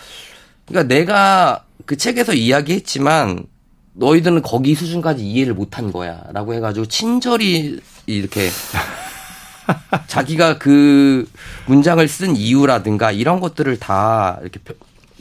[0.66, 3.46] 그러니까 내가 그 책에서 이야기했지만
[3.94, 8.50] 너희들은 거기 수준까지 이해를 못한 거야라고 해가지고 친절히 이렇게
[10.08, 11.30] 자기가 그
[11.66, 14.60] 문장을 쓴 이유라든가 이런 것들을 다 이렇게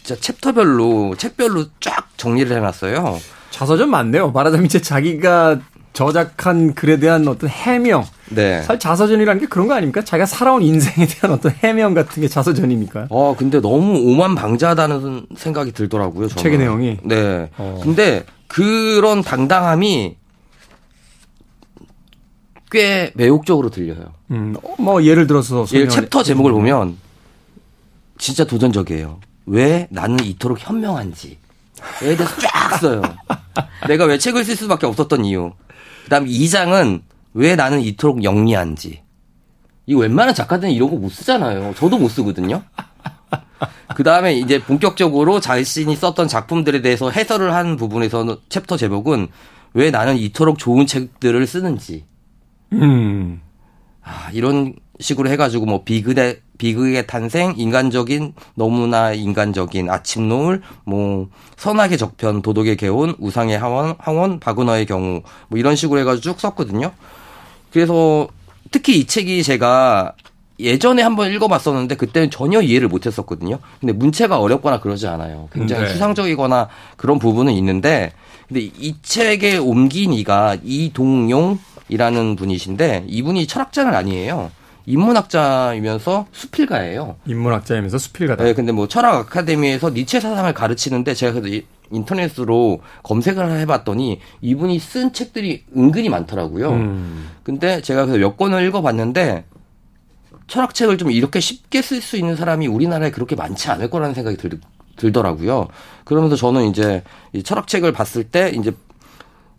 [0.03, 3.19] 진짜 챕터별로 책별로 쫙 정리를 해놨어요.
[3.55, 4.33] 자서전 맞네요.
[4.33, 5.61] 말하자면 이제 자기가
[5.93, 8.05] 저작한 글에 대한 어떤 해명.
[8.31, 8.61] 네.
[8.63, 10.03] 사실 자서전이라는 게 그런 거 아닙니까?
[10.03, 13.07] 자기가 살아온 인생에 대한 어떤 해명 같은 게 자서전입니까?
[13.11, 16.27] 어, 근데 너무 오만방자하다는 생각이 들더라고요.
[16.27, 16.43] 저는.
[16.43, 16.99] 책의 내용이.
[17.05, 17.49] 네.
[17.57, 17.81] 어.
[17.81, 20.17] 근데 그런 당당함이
[22.73, 24.15] 꽤 매혹적으로 들려요.
[24.33, 26.97] 음, 뭐 예를 들어서 예, 챕터 제목을 보면
[28.19, 29.21] 진짜 도전적이에요.
[29.47, 31.39] 왜 나는 이토록 현명한지.
[32.03, 33.03] 에 대해서 쫙 써요.
[33.89, 35.53] 내가 왜 책을 쓸 수밖에 없었던 이유.
[36.05, 37.03] 그 다음 2장은
[37.35, 39.03] 왜 나는 이토록 영리한지.
[39.87, 41.75] 이 웬만한 작가들은 이런 거 못 쓰잖아요.
[41.77, 42.63] 저도 못 쓰거든요.
[43.97, 49.29] 그 다음에 이제 본격적으로 자신이 썼던 작품들에 대해서 해설을 한 부분에서는 챕터 제목은
[49.75, 52.05] 왜 나는 이토록 좋은 책들을 쓰는지.
[52.73, 53.41] 음.
[54.03, 61.99] 아, 이런 식으로 해가지고 뭐 비극의 비극의 탄생, 인간적인 너무나 인간적인 아침 노을, 뭐 선악의
[61.99, 66.93] 적편, 도덕의 개운, 우상의 하원, 항원, 바그너의 경우 뭐 이런 식으로 해가지고 쭉 썼거든요.
[67.73, 68.29] 그래서
[68.71, 70.13] 특히 이 책이 제가
[70.61, 73.59] 예전에 한번 읽어봤었는데 그때는 전혀 이해를 못했었거든요.
[73.81, 75.49] 근데 문체가 어렵거나 그러지 않아요.
[75.53, 75.93] 굉장히 네.
[75.93, 78.13] 추상적이거나 그런 부분은 있는데
[78.47, 84.51] 근데 이 책에 옮긴 이가 이동용이라는 분이신데 이분이 철학자는 아니에요.
[84.87, 87.17] 인문학자이면서 수필가예요.
[87.27, 88.45] 인문학자이면서 수필가다.
[88.45, 94.79] 네, 근데 뭐 철학 아카데미에서 니체 사상을 가르치는데 제가 그래서 이- 인터넷으로 검색을 해봤더니 이분이
[94.79, 96.71] 쓴 책들이 은근히 많더라고요.
[96.71, 97.29] 음.
[97.43, 99.45] 근데 제가 그래서 몇 권을 읽어봤는데
[100.47, 104.51] 철학책을 좀 이렇게 쉽게 쓸 수 있는 사람이 우리나라에 그렇게 많지 않을 거라는 생각이 들,
[104.97, 105.69] 들더라고요.
[106.05, 108.73] 그러면서 저는 이제 이 철학책을 봤을 때 이제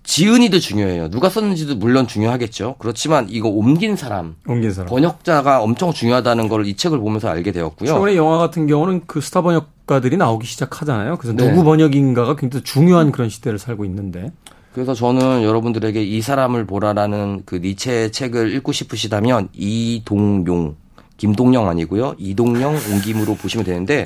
[0.05, 1.09] 지은이도 중요해요.
[1.09, 2.75] 누가 썼는지도 물론 중요하겠죠.
[2.79, 4.87] 그렇지만 이거 옮긴 사람, 옮긴 사람.
[4.89, 7.89] 번역자가 엄청 중요하다는 걸 이 책을 보면서 알게 되었고요.
[7.93, 11.17] 최근에 영화 같은 경우는 그 스타 번역가들이 나오기 시작하잖아요.
[11.17, 11.49] 그래서 네.
[11.49, 14.31] 누구 번역인가가 굉장히 중요한 그런 시대를 살고 있는데.
[14.73, 20.75] 그래서 저는 여러분들에게 이 사람을 보라라는 그 니체의 책을 읽고 싶으시다면 이동용
[21.17, 22.15] 김동영 아니고요.
[22.17, 24.05] 이동영 옮김으로 보시면 되는데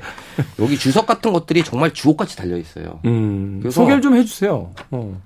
[0.60, 3.00] 여기 주석 같은 것들이 정말 주옥같이 달려 있어요.
[3.06, 3.64] 음.
[3.72, 4.70] 소개를 좀 해주세요.
[4.92, 5.22] 어.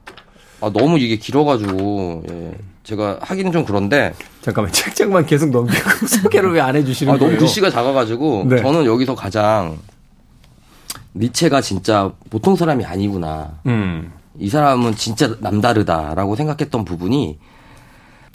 [0.64, 2.52] 아, 너무 이게 길어가지고 예,
[2.84, 7.32] 제가 하기는 좀 그런데 잠깐만 책장만 계속 넘기고 소개를 왜 안 해주시는 아, 거예요?
[7.32, 8.62] 너무 글씨가 작아가지고 네.
[8.62, 9.78] 저는 여기서 가장
[11.16, 13.60] 니체가 진짜 보통 사람이 아니구나.
[13.66, 14.12] 음.
[14.40, 17.38] 이 사람은 진짜 남다르다라고 생각했던 부분이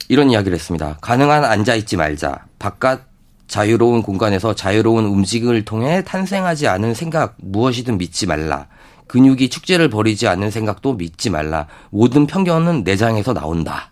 [0.08, 0.98] 이런 이야기를 했습니다.
[1.00, 2.44] 가능한 앉아있지 말자.
[2.58, 3.08] 바깥
[3.48, 8.66] 자유로운 공간에서 자유로운 움직임을 통해 탄생하지 않은 생각 무엇이든 믿지 말라.
[9.08, 11.66] 근육이 축제를 벌이지 않는 생각도 믿지 말라.
[11.90, 13.90] 모든 편견은 내장에서 나온다.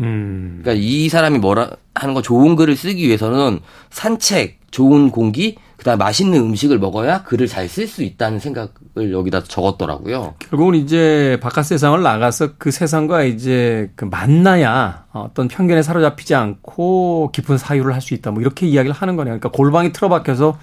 [0.00, 0.60] 음.
[0.62, 6.04] 그러니까 이 사람이 뭐라 하는 거 좋은 글을 쓰기 위해서는 산책, 좋은 공기, 그다음 에
[6.04, 10.34] 맛있는 음식을 먹어야 글을 잘 쓸 수 있다는 생각을 여기다 적었더라고요.
[10.38, 17.58] 결국은 이제 바깥 세상을 나가서 그 세상과 이제 그 만나야 어떤 편견에 사로잡히지 않고 깊은
[17.58, 18.30] 사유를 할 수 있다.
[18.30, 19.38] 뭐 이렇게 이야기를 하는 거네요.
[19.38, 20.58] 그러니까 골방이 틀어박혀서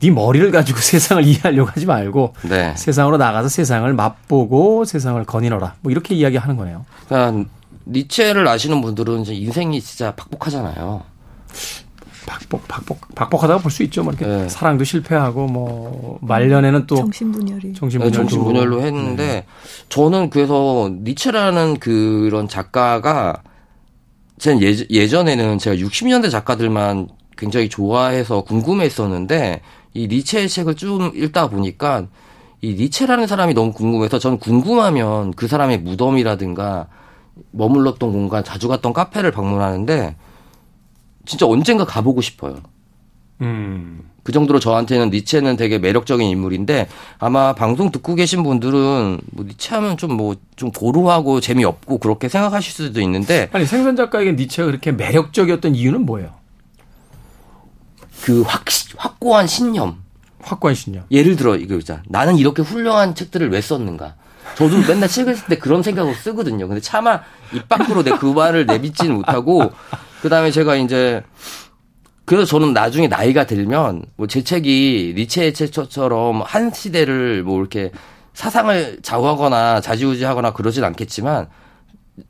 [0.00, 2.74] 네 머리를 가지고 세상을 이해하려고 하지 말고 네.
[2.76, 5.74] 세상으로 나가서 세상을 맛보고 세상을 거닐어라.
[5.80, 6.84] 뭐 이렇게 이야기하는 거네요.
[7.08, 7.48] 그러니까
[7.86, 11.02] 니체를 아시는 분들은 이제 인생이 진짜 박복하잖아요.
[12.26, 14.02] 박복, 박복, 박복하다고 볼 수 있죠.
[14.02, 14.48] 뭐 이렇게 네.
[14.48, 17.68] 사랑도 실패하고 뭐 말년에는 또 정신분열이.
[17.68, 19.44] 네, 정신분열도 정신분열로 했는데
[19.90, 23.42] 저는 그래서 니체라는 그런 작가가
[24.38, 29.60] 제 예, 예전에는 제가 60년대 작가들만 굉장히 좋아해서 궁금했었는데
[29.94, 32.06] 이 니체의 책을 쭉 읽다 보니까
[32.60, 36.88] 이 니체라는 사람이 너무 궁금해서 저는 궁금하면 그 사람의 무덤이라든가
[37.52, 40.16] 머물렀던 공간, 자주 갔던 카페를 방문하는데
[41.26, 42.56] 진짜 언젠가 가보고 싶어요.
[43.40, 44.02] 음.
[44.22, 49.96] 그 정도로 저한테는 니체는 되게 매력적인 인물인데 아마 방송 듣고 계신 분들은 뭐 니체 하면
[49.98, 55.74] 좀 뭐 좀 고루하고 재미없고 그렇게 생각하실 수도 있는데 아니 생선 작가에게 니체가 그렇게 매력적이었던
[55.74, 56.30] 이유는 뭐예요?
[58.22, 58.64] 그 확,
[58.96, 60.02] 확고한 신념.
[60.40, 61.04] 확고한 신념.
[61.10, 62.02] 예를 들어 이거 있잖아.
[62.08, 64.14] 나는 이렇게 훌륭한 책들을 왜 썼는가.
[64.56, 66.68] 저도 맨날 책을 쓸 때 그런 생각으로 쓰거든요.
[66.68, 67.20] 근데 차마
[67.52, 69.72] 입 밖으로 내 그 말을 내뱉지는 못하고
[70.22, 71.22] 그다음에 제가 이제
[72.26, 77.90] 그래서 저는 나중에 나이가 들면 뭐 제 책이 니체의 책처럼 한 시대를 뭐 이렇게
[78.34, 81.48] 사상을 좌우하거나 좌지우지하거나 그러진 않겠지만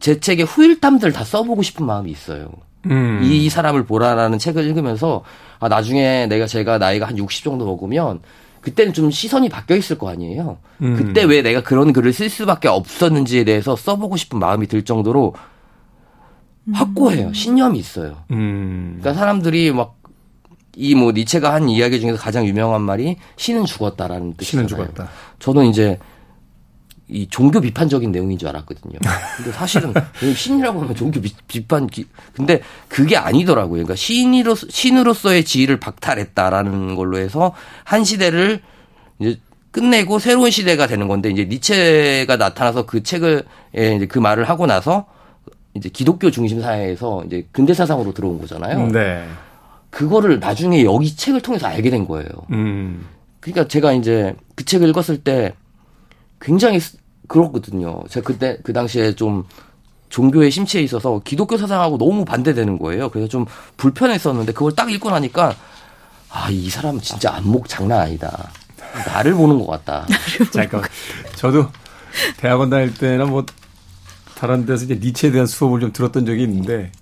[0.01, 2.49] 제 책의 후일담들 다 써보고 싶은 마음이 있어요.
[2.87, 3.21] 음.
[3.23, 5.23] 이 사람을 보라라는 책을 읽으면서
[5.61, 8.21] 아 나중에 내가 제가 나이가 한 60 정도 먹으면
[8.61, 10.59] 그때는 좀 시선이 바뀌어 있을 거 아니에요.
[10.83, 10.97] 음.
[10.97, 15.35] 그때 왜 내가 그런 글을 쓸 수밖에 없었는지에 대해서 써보고 싶은 마음이 들 정도로
[16.73, 17.33] 확고해요.
[17.35, 18.25] 신념이 있어요.
[18.31, 18.99] 음.
[19.01, 20.05] 그러니까 사람들이 막
[20.77, 24.69] 이 뭐 니체가 한 이야기 중에서 가장 유명한 말이 신은 죽었다라는 뜻이잖아요.
[24.69, 25.09] 신은 죽었다.
[25.39, 25.99] 저는 이제
[27.09, 28.99] 이 종교 비판적인 내용인 줄 알았거든요.
[29.37, 29.93] 근데 사실은
[30.35, 31.89] 신이라고 하면 종교 비판
[32.33, 33.73] 근데 그게 아니더라고요.
[33.73, 38.61] 그러니까 신으로 신으로서의 지위를 박탈했다라는 걸로 해서 한 시대를
[39.19, 39.39] 이제
[39.71, 43.45] 끝내고 새로운 시대가 되는 건데 이제 니체가 나타나서 그 책을
[43.77, 45.07] 예, 이제 그 말을 하고 나서
[45.75, 48.89] 이제 기독교 중심 사회에서 이제 근대 사상으로 들어온 거잖아요.
[48.89, 49.27] 네.
[49.91, 52.29] 그거를 나중에 여기 책을 통해서 알게 된 거예요.
[52.53, 53.07] 음.
[53.41, 55.55] 그러니까 제가 이제 그 책을 읽었을 때
[56.45, 56.79] 굉장히
[57.27, 58.03] 그렇거든요.
[58.09, 59.45] 제가 그때 그 당시에 좀
[60.11, 63.09] 종교의 심취에 있어서 기독교 사상하고 너무 반대되는 거예요.
[63.09, 65.55] 그래서 좀 불편했었는데 그걸 딱 읽고 나니까
[66.31, 68.51] 아, 이 사람 진짜 안목 장난 아니다.
[69.07, 70.07] 나를 보는 것 같다.
[70.53, 70.83] 잠깐.
[71.37, 71.69] 저도
[72.37, 73.45] 대학원 다닐 때나 뭐
[74.37, 76.93] 다른 데서 이제 니체에 대한 수업을 좀 들었던 적이 있는데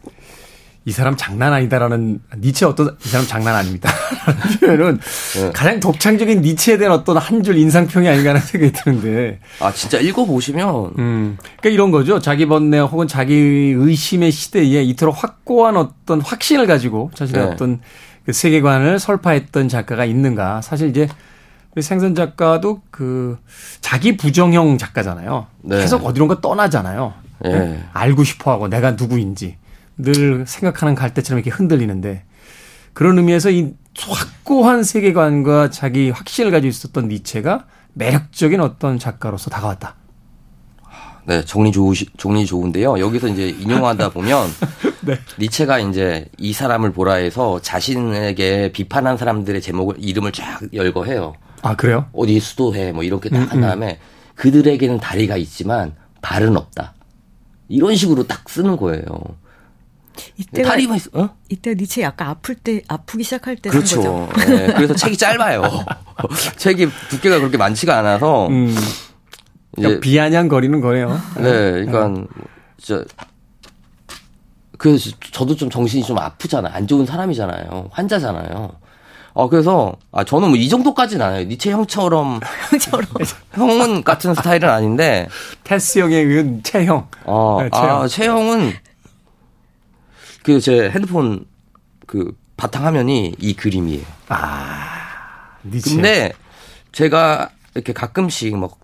[0.84, 3.88] 이 사람 장난 아니다라는 니체 어떤 이 사람 장난 아닙니다.
[4.60, 4.98] 표현은
[5.34, 5.50] 네.
[5.52, 9.38] 가장 독창적인 니체에 대한 어떤 한 줄 인상평이 아닌가 하는 생각이 드는데.
[9.60, 10.92] 아 진짜 읽어보시면.
[10.98, 12.18] 음, 그러니까 이런 거죠.
[12.20, 17.50] 자기 번뇌 혹은 자기 의심의 시대에 이토록 확고한 어떤 확신을 가지고 자신의 네.
[17.52, 17.80] 어떤
[18.26, 20.62] 그 세계관을 설파했던 작가가 있는가.
[20.62, 21.08] 사실 이제
[21.80, 23.38] 생선 작가도 그
[23.80, 25.46] 자기 부정형 작가잖아요.
[25.62, 25.78] 네.
[25.78, 27.14] 계속 어디론가 떠나잖아요.
[27.44, 27.82] 네.
[27.92, 29.56] 알고 싶어하고 내가 누구인지.
[29.98, 32.24] 늘 생각하는 갈대처럼 이렇게 흔들리는데
[32.92, 39.96] 그런 의미에서 이 확고한 세계관과 자기 확신을 가지고 있었던 니체가 매력적인 어떤 작가로서 다가왔다.
[41.24, 42.98] 네, 정리 좋으시, 정리 좋은데요.
[42.98, 44.48] 여기서 이제 인용하다 보면
[45.02, 45.18] 네.
[45.38, 51.35] 니체가 이제 이 사람을 보라 해서 자신에게 비판한 사람들의 제목을 이름을 쫙 열거해요.
[51.62, 52.07] 아 그래요?
[52.12, 53.61] 어디 수도해 뭐 이렇게 딱한 음, 음.
[53.61, 54.00] 다음에
[54.35, 56.94] 그들에게는 다리가 있지만 발은 없다.
[57.68, 59.05] 이런 식으로 딱 쓰는 거예요.
[60.37, 61.31] 이때가 다리가 있, 어?
[61.48, 64.29] 이때 니체 약간 아플 때 아프기 시작할 때 그렇죠.
[64.46, 65.62] 네, 그래서 책이 짧아요.
[66.57, 68.75] 책이 두께가 그렇게 많지가 않아서 음,
[69.75, 71.20] 그러니까 비아냥거리는 거예요.
[71.37, 72.25] 네, 그러니까
[72.79, 73.05] 진짜
[74.79, 76.72] 그래서 저도 좀 정신이 좀 아프잖아요.
[76.75, 77.88] 안 좋은 사람이잖아요.
[77.92, 78.72] 환자잖아요.
[79.35, 81.48] 어, 그래서, 아, 저는 뭐 이 정도까지는 아니에요.
[81.48, 82.40] 니체 형처럼.
[82.70, 83.07] 형처럼.
[83.53, 85.27] 형은 같은 스타일은 아닌데.
[85.64, 87.07] 테스 형에 의한 체형.
[87.25, 88.03] 어, 네, 체형.
[88.03, 88.72] 아, 체형은
[90.42, 91.44] 그 제 핸드폰
[92.07, 94.02] 그 바탕 화면이 이 그림이에요.
[94.28, 95.94] 아, 니체.
[95.94, 96.33] 근데
[96.92, 98.76] 제가 이렇게 가끔씩 뭐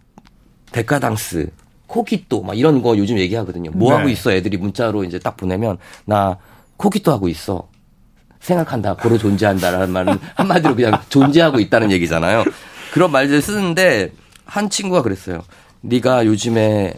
[0.73, 1.51] 데카당스,
[1.87, 3.71] 코키또 막 이런 거 요즘 얘기하거든요.
[3.73, 3.97] 뭐 네.
[3.97, 4.33] 하고 있어?
[4.33, 6.38] 애들이 문자로 이제 딱 보내면 나
[6.77, 7.68] 코키또 하고 있어.
[8.40, 12.44] 생각한다, 고로 존재한다라는 말은 한마디로 그냥 존재하고 있다는 얘기잖아요.
[12.92, 14.12] 그런 말들 쓰는데
[14.44, 15.42] 한 친구가 그랬어요.
[15.81, 16.94] 네가 요즘에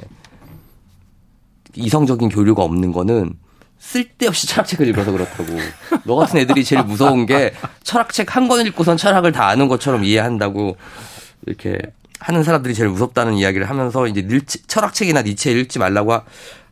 [1.74, 3.34] 이성적인 교류가 없는 거는
[3.80, 5.46] 쓸데없이 철학책을 읽어서 그렇다고.
[6.04, 10.76] 너 같은 애들이 제일 무서운 게 철학책 한 권 읽고선 철학을 다 아는 것처럼 이해한다고
[11.46, 11.78] 이렇게
[12.20, 16.14] 하는 사람들이 제일 무섭다는 이야기를 하면서 이제 늘 철학책이나 니체 읽지 말라고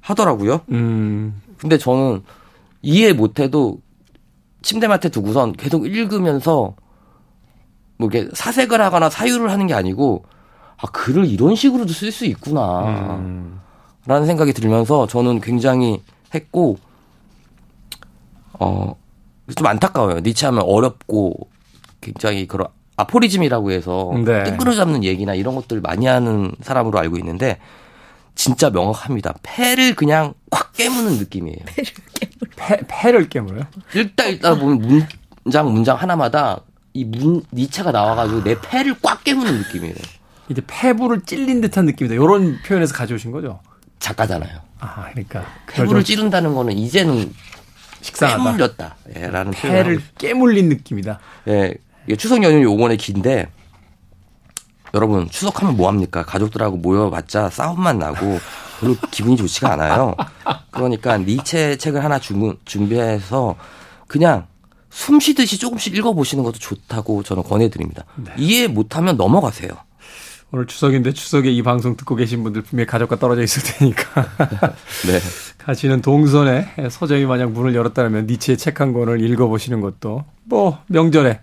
[0.01, 0.61] 하더라고요.
[0.71, 1.41] 음.
[1.59, 2.23] 근데 저는
[2.83, 3.79] 이해 못해도
[4.63, 6.75] 침대맡에 두고선 계속 읽으면서
[7.97, 10.25] 뭐 이렇게 사색을 하거나 사유를 하는 게 아니고
[10.77, 13.17] 아 글을 이런 식으로 도 쓸 수 있구나.
[13.19, 13.61] 음.
[14.07, 16.03] 라는 생각이 들면서 저는 굉장히
[16.35, 16.79] 했고
[18.59, 18.95] 어,
[19.55, 20.21] 좀 안타까워요.
[20.21, 21.49] 니체 하면 어렵고
[22.01, 24.45] 굉장히 그런 아포리즘이라고 해서 네.
[24.45, 27.59] 뜬구름 잡는 얘기나 이런 것들 많이 하는 사람으로 알고 있는데
[28.35, 29.35] 진짜 명확합니다.
[29.43, 31.59] 폐를 그냥 콱 깨무는 느낌이에요.
[31.75, 32.49] 폐를 깨물.
[32.57, 33.63] 폐, 폐를 깨물어요?
[33.95, 35.09] 읽다 읽다 보면
[35.45, 36.61] 문장 문장 하나마다
[36.95, 39.95] 이 문, 니체가 나와가지고 내 폐를 꽉 깨무는 느낌이에요.
[40.49, 42.15] 이제 폐부를 찔린 듯한 느낌이다.
[42.15, 43.61] 이런 표현에서 가져오신 거죠?
[43.99, 44.59] 작가잖아요.
[44.81, 45.45] 아, 그러니까.
[45.69, 47.33] 폐부를 찌른다는 거는 이제는
[48.01, 48.43] 식상하다.
[48.45, 48.97] 깨물렸다.
[49.17, 51.19] 예, 라는 폐를 깨물린 느낌이다.
[51.49, 51.75] 예.
[52.17, 53.49] 추석 연휴 요번에 긴데
[54.95, 56.25] 여러분 추석하면 뭐 합니까?
[56.25, 58.39] 가족들하고 모여봤자 싸움만 나고
[58.81, 60.15] 별로 기분이 좋지가 않아요.
[60.71, 63.57] 그러니까 니체 책을 하나 주, 준비해서
[64.07, 64.47] 그냥
[64.91, 68.05] 숨 쉬듯이 조금씩 읽어보시는 것도 좋다고 저는 권해드립니다.
[68.17, 68.33] 네.
[68.39, 69.71] 이해 못하면 넘어가세요.
[70.51, 74.23] 오늘 추석인데 추석에 이 방송 듣고 계신 분들 분명히 가족과 떨어져 있을 테니까.
[75.07, 75.21] 네.
[75.59, 81.41] 가시는 동선에 서점이 만약 문을 열었다면 니치의 책 한 권을 읽어보시는 것도 뭐 명절에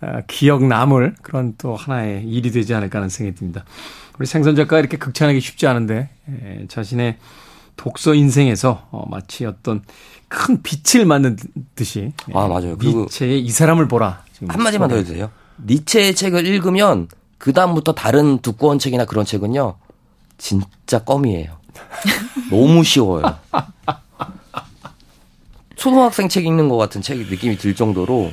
[0.00, 3.64] 아, 기억 남을 그런 또 하나의 일이 되지 않을까 하는 생각이 듭니다.
[4.18, 6.10] 우리 생선 작가가 이렇게 극찬하기 쉽지 않은데
[6.68, 7.18] 자신의
[7.76, 9.82] 독서 인생에서 어, 마치 어떤
[10.28, 11.36] 큰 빛을 맞는
[11.76, 12.76] 듯이 아 맞아요.
[12.80, 14.24] 니체의 이 사람을 보라.
[14.48, 15.30] 한 마디만 더 해주세요.
[15.64, 17.06] 니체의 책을 읽으면
[17.42, 19.74] 그 다음부터 다른 두꺼운 책이나 그런 책은요
[20.38, 21.58] 진짜 껌이에요.
[22.50, 23.36] 너무 쉬워요.
[25.74, 28.30] 초등학생 책 읽는 것 같은 책 느낌이 들 정도로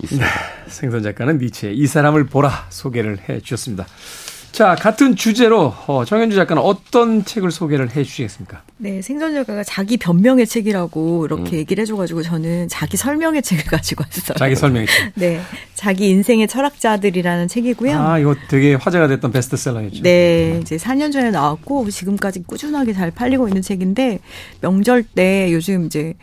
[0.00, 0.24] 있습니다.
[0.24, 0.32] 네,
[0.68, 3.86] 생선 작가는 니체의 이 사람을 보라 소개를 해 주셨습니다.
[4.54, 8.62] 자, 같은 주제로 어, 정현주 작가는 어떤 책을 소개를 해 주시겠습니까?
[8.76, 11.58] 네, 생존 작가가 자기 변명의 책이라고 이렇게 음.
[11.58, 14.36] 얘기를 해줘가지고 저는 자기 설명의 책을 가지고 왔어요.
[14.38, 15.12] 자기 설명의 책.
[15.16, 15.40] 네,
[15.74, 17.98] 자기 인생의 철학자들이라는 책이고요.
[17.98, 20.04] 아, 이거 되게 화제가 됐던 베스트셀러였죠.
[20.04, 24.20] 네, 이제 4년 전에 나왔고 지금까지 꾸준하게 잘 팔리고 있는 책인데
[24.60, 26.14] 명절 때 요즘 이제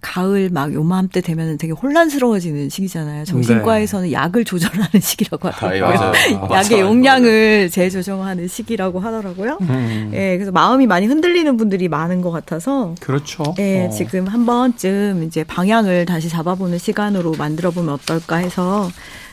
[0.00, 3.24] 가을 막 요맘때 되면 되게 혼란스러워지는 시기잖아요.
[3.24, 4.12] 정신과에서는 네.
[4.12, 6.12] 약을 조절하는 시기라고 하더라고요.
[6.40, 9.58] 아, 약의 용량을 재조정하는 시기라고 하더라고요.
[9.60, 10.10] 음.
[10.14, 13.54] 예, 그래서 마음이 많이 흔들리는 분들이 많은 것 같아서 그렇죠.
[13.58, 13.90] 예, 어.
[13.90, 18.88] 지금 한 번쯤 이제 방향을 다시 잡아보는 시간으로 만들어 보면 어떨까 해서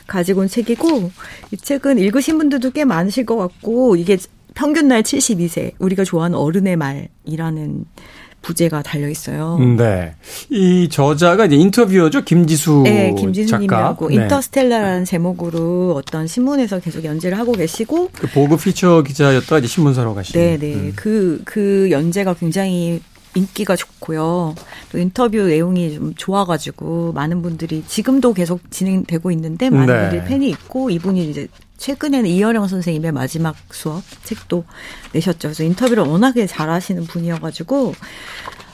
[0.08, 1.12] 가지고 온 책이고
[1.52, 4.18] 이 책은 읽으신 분들도 꽤 많으실 것 같고 이게
[4.56, 7.86] 평균 나이 72세 우리가 좋아하는 어른의 말이라는
[8.46, 9.58] 부제가 달려 있어요.
[9.76, 10.14] 네.
[10.52, 12.24] 이 저자가 이제 인터뷰어죠.
[12.24, 14.16] 김지수 네, 김지수님이라고 네.
[14.16, 20.38] 인터스텔라라는 제목으로 어떤 신문에서 계속 연재를 하고 계시고 그 보급 피처 기자였다가 이제 신문사로 가시고.
[20.38, 20.76] 네, 네.
[20.76, 20.94] 음.
[20.96, 23.02] 그그 그 연재가 굉장히
[23.34, 24.54] 인기가 좋고요.
[24.92, 30.02] 또 인터뷰 내용이 좀 좋아가지고 많은 분들이 지금도 계속 진행되고 있는데 많은 네.
[30.02, 34.64] 분들이 팬이 있고 이분이 이제 최근에는 이어령 선생님의 마지막 수업 책도
[35.14, 35.50] 내셨죠.
[35.50, 37.94] 그래서 인터뷰를 워낙에 잘하시는 분이어가지고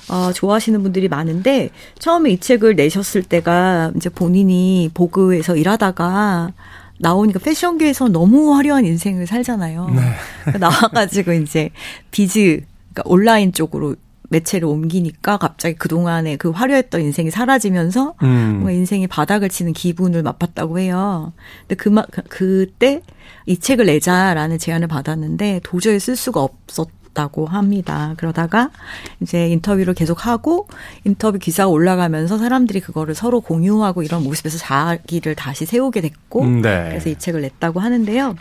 [0.09, 6.51] 어, 좋아하시는 분들이 많은데 처음에 이 책을 내셨을 때가 이제 본인이 보그에서 일하다가
[6.99, 9.89] 나오니까 패션계에서 너무 화려한 인생을 살잖아요.
[9.89, 10.57] 네.
[10.59, 11.71] 나와가지고 이제
[12.11, 12.61] 비즈
[12.93, 13.95] 그러니까 온라인 쪽으로
[14.31, 18.51] 매체를 옮기니까 갑자기 그동안의 그 화려했던 인생이 사라지면서 음.
[18.53, 21.33] 뭔가 인생이 바닥을 치는 기분을 맛봤다고 해요.
[21.67, 23.01] 근데 그, 그, 그때
[23.45, 28.13] 이 책을 내자라는 제안을 받았는데 도저히 쓸 수가 없었 다고 합니다.
[28.15, 28.71] 그러다가
[29.19, 30.67] 이제 인터뷰를 계속 하고
[31.03, 36.85] 인터뷰 기사가 올라가면서 사람들이 그거를 서로 공유하고 이런 모습에서 자기를 다시 세우게 됐고 음, 네.
[36.87, 38.35] 그래서 이 책을 냈다고 하는데요.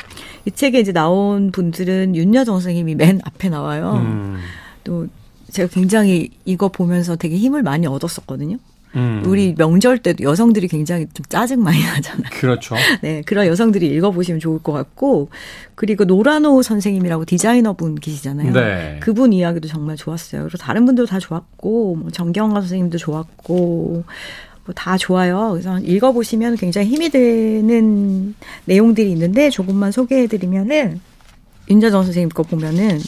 [0.44, 3.94] 이 책에 이제 나온 분들은 윤여정 선생님이 맨 앞에 나와요.
[3.94, 4.38] 음.
[4.84, 5.08] 또
[5.50, 8.56] 제가 굉장히 이거 보면서 되게 힘을 많이 얻었었거든요.
[8.96, 9.22] 음.
[9.24, 12.30] 우리 명절 때도 여성들이 굉장히 좀 짜증 많이 나잖아요.
[12.32, 12.74] 그렇죠.
[13.02, 15.28] 네, 그런 여성들이 읽어보시면 좋을 것 같고,
[15.76, 18.52] 그리고 노라노 선생님이라고 디자이너 분 계시잖아요.
[18.52, 18.98] 네.
[19.00, 20.42] 그분 이야기도 정말 좋았어요.
[20.42, 24.04] 그리고 다른 분들도 다 좋았고, 뭐 정경화 선생님도 좋았고,
[24.64, 25.50] 뭐 다 좋아요.
[25.52, 28.34] 그래서 읽어보시면 굉장히 힘이 되는
[28.64, 31.00] 내용들이 있는데, 조금만 소개해드리면은,
[31.68, 32.98] 윤자정 선생님 거 보면은,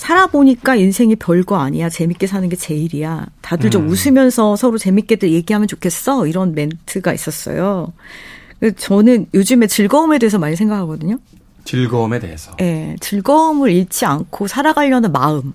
[0.00, 1.90] 살아보니까 인생이 별거 아니야.
[1.90, 3.26] 재밌게 사는 게 제일이야.
[3.42, 3.88] 다들 좀 음.
[3.90, 6.26] 웃으면서 서로 재밌게들 얘기하면 좋겠어.
[6.26, 7.92] 이런 멘트가 있었어요.
[8.78, 11.18] 저는 요즘에 즐거움에 대해서 많이 생각하거든요.
[11.64, 12.56] 즐거움에 대해서.
[12.56, 15.52] 네, 즐거움을 잃지 않고 살아가려는 마음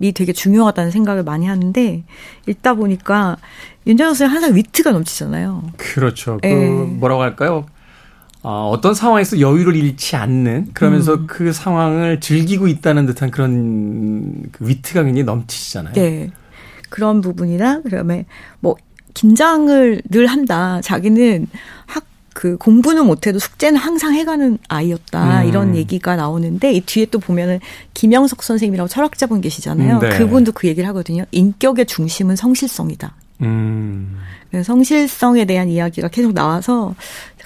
[0.00, 2.02] 이 되게 중요하다는 생각을 많이 하는데
[2.48, 3.36] 읽다 보니까
[3.86, 5.70] 윤정수 선생 항상 위트가 넘치잖아요.
[5.76, 6.40] 그렇죠.
[6.42, 6.68] 그 네.
[6.68, 7.66] 뭐라고 할까요?
[8.42, 11.26] 어, 어떤 상황에서 여유를 잃지 않는 그러면서 음.
[11.26, 15.94] 그 상황을 즐기고 있다는 듯한 그런 그 위트가 굉장히 넘치시잖아요.
[15.94, 16.30] 네.
[16.88, 18.26] 그런 부분이나 그다음에
[18.60, 18.76] 뭐
[19.14, 20.80] 긴장을 늘 한다.
[20.82, 21.46] 자기는
[21.86, 25.48] 학 그 공부는 못해도 숙제는 항상 해가는 아이였다 음.
[25.48, 27.60] 이런 얘기가 나오는데 이 뒤에 또 보면은
[27.92, 29.98] 김영석 선생님이라고 철학자분 계시잖아요.
[29.98, 30.16] 네.
[30.16, 31.24] 그분도 그 얘기를 하거든요.
[31.32, 33.14] 인격의 중심은 성실성이다.
[33.42, 34.18] 음.
[34.62, 36.94] 성실성에 대한 이야기가 계속 나와서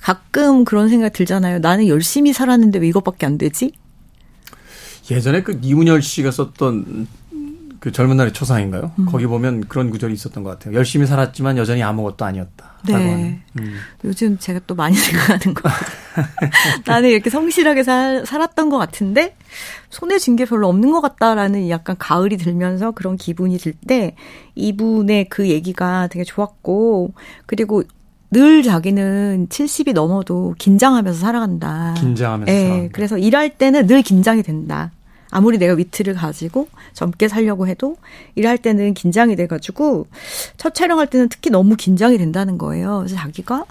[0.00, 1.61] 가끔 그런 생각 들잖아요.
[1.61, 3.72] 나는 열심히 살았는데 왜 이것밖에 안 되지?
[5.11, 7.07] 예전에 그 이문열 씨가 썼던
[7.84, 8.92] 그 젊은 날의 초상인가요?
[8.98, 9.04] 음.
[9.04, 10.74] 거기 보면 그런 구절이 있었던 것 같아요.
[10.74, 12.72] 열심히 살았지만 여전히 아무것도 아니었다.
[12.86, 13.42] 네.
[13.60, 13.76] 음.
[14.04, 15.68] 요즘 제가 또 많이 생각하는 거.
[16.88, 19.36] 나는 이렇게 성실하게 살, 살았던 것 같은데
[19.90, 24.16] 손에 쥔 게 별로 없는 것 같다라는 약간 가을이 들면서 그런 기분이 들 때
[24.54, 27.12] 이분의 그 얘기가 되게 좋았고
[27.44, 27.82] 그리고
[28.30, 31.92] 늘 자기는 70이 넘어도 긴장하면서 살아간다.
[31.98, 32.50] 긴장하면서.
[32.50, 34.90] 네, 그래서 일할 때는 늘 긴장이 된다.
[35.34, 37.96] 아무리 내가 위트를 가지고 젊게 살려고 해도
[38.36, 40.06] 일할 때는 긴장이 돼가지고
[40.56, 42.98] 첫 촬영할 때는 특히 너무 긴장이 된다는 거예요.
[42.98, 43.64] 그래서 자기가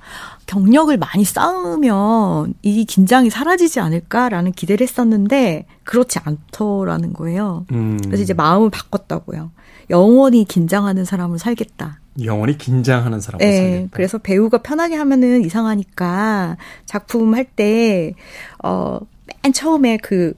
[0.46, 7.66] 경력을 많이 쌓으면 이 긴장이 사라지지 않을까라는 기대를 했었는데 그렇지 않더라는 거예요.
[7.72, 7.98] 음.
[8.04, 9.52] 그래서 이제 마음을 바꿨다고요.
[9.90, 12.02] 영원히 긴장하는 사람을 살겠다.
[12.26, 13.90] 영원히 긴장하는 사람을 네, 살겠다.
[13.92, 18.16] 그래서 배우가 편하게 하면은 이상하니까 작품 할 때,
[18.62, 19.00] 어,
[19.44, 20.34] 맨 처음에 그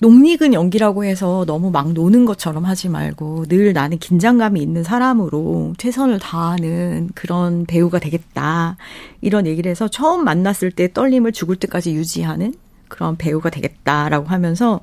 [0.00, 6.20] 농익은 연기라고 해서 너무 막 노는 것처럼 하지 말고 늘 나는 긴장감이 있는 사람으로 최선을
[6.20, 8.76] 다하는 그런 배우가 되겠다.
[9.20, 12.54] 이런 얘기를 해서 처음 만났을 때 떨림을 죽을 때까지 유지하는
[12.86, 14.80] 그런 배우가 되겠다라고 하면서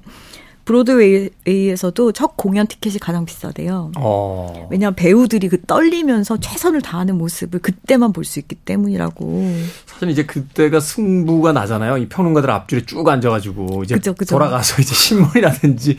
[0.65, 3.91] 브로드웨이에서도 첫 공연 티켓이 가장 비싸대요.
[3.97, 4.67] 어.
[4.71, 9.53] 왜냐하면 배우들이 그 떨리면서 최선을 다하는 모습을 그때만 볼 수 있기 때문이라고.
[9.85, 11.97] 사실 이제 그때가 승부가 나잖아요.
[11.99, 14.35] 이 평론가들 앞줄에 쭉 앉아가지고 이제 그쵸, 그쵸.
[14.35, 15.97] 돌아가서 이제 신문이라든지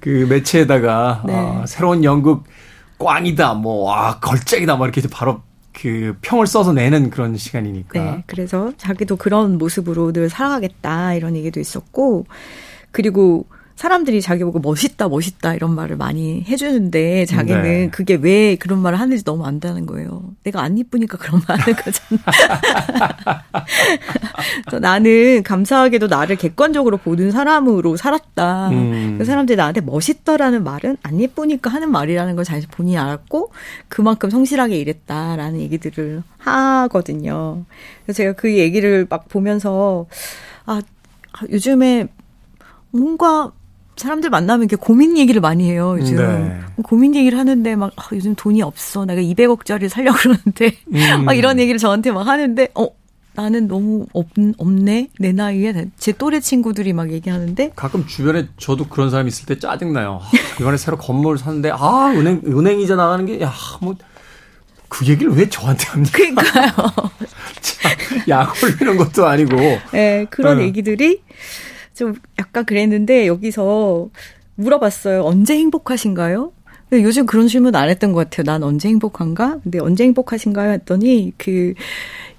[0.00, 1.34] 그 매체에다가 네.
[1.34, 2.44] 아, 새로운 연극
[2.98, 5.40] 꽝이다, 뭐, 아, 걸작이다, 뭐 이렇게 바로
[5.72, 7.98] 그 평을 써서 내는 그런 시간이니까.
[7.98, 8.22] 네.
[8.26, 12.26] 그래서 자기도 그런 모습으로 늘 살아가겠다 이런 얘기도 있었고
[12.90, 13.46] 그리고
[13.82, 17.88] 사람들이 자기 보고 멋있다, 멋있다 이런 말을 많이 해주는데 자기는 네.
[17.90, 20.22] 그게 왜 그런 말을 하는지 너무 안다는 거예요.
[20.44, 22.22] 내가 안 이쁘니까 그런 말 하는 거잖아.
[24.80, 28.68] 나는 감사하게도 나를 객관적으로 보는 사람으로 살았다.
[28.68, 29.16] 음.
[29.18, 33.50] 그 사람들이 나한테 멋있다라는 말은 안 예쁘니까 하는 말이라는 걸 자신 본인이 알았고
[33.88, 37.64] 그만큼 성실하게 일했다라는 얘기들을 하거든요.
[38.04, 40.06] 그래서 제가 그 얘기를 막 보면서
[40.66, 40.80] 아
[41.50, 42.06] 요즘에
[42.92, 43.50] 뭔가
[44.02, 46.16] 사람들 만나면 이렇게 고민 얘기를 많많이 해요, 요즘.
[46.16, 46.60] 네.
[46.82, 49.04] 고민 얘기를 하는데 막, 아, 요즘 돈이 없어.
[49.04, 51.24] 내가 200억짜리 살려고 그러는데, 음.
[51.24, 52.88] 막 이런 얘기를 저한테 막 하는데, 어,
[53.34, 54.26] 나는 너무 없,
[54.58, 55.08] 없네?
[55.18, 55.86] 내 나이에?
[55.98, 57.72] 제 또래 친구들이 막 얘기하는데.
[57.74, 60.20] 가끔 주변에 저도 그런 사람 있을 때 짜증나요.
[60.22, 60.30] 아,
[60.60, 63.94] 이번에 새로 건물 샀는데, 아, 은행, 은행 이자 나가는 게, 야, 뭐,
[64.88, 66.18] 그 얘기를 왜 저한테 합니까?
[66.18, 66.72] 그러니까요.
[67.62, 67.92] 참,
[68.28, 69.56] 약 올리는 것도 아니고.
[69.92, 70.64] 네, 그런 네.
[70.64, 71.22] 얘기들이
[72.02, 74.08] 좀 약간 그랬는데 여기서
[74.56, 75.22] 물어봤어요.
[75.22, 76.52] 언제 행복하신가요?
[76.94, 78.44] 요즘 그런 질문 안 했던 것 같아요.
[78.44, 79.60] 난 언제 행복한가?
[79.62, 80.72] 근데 언제 행복하신가요?
[80.72, 81.74] 했더니 그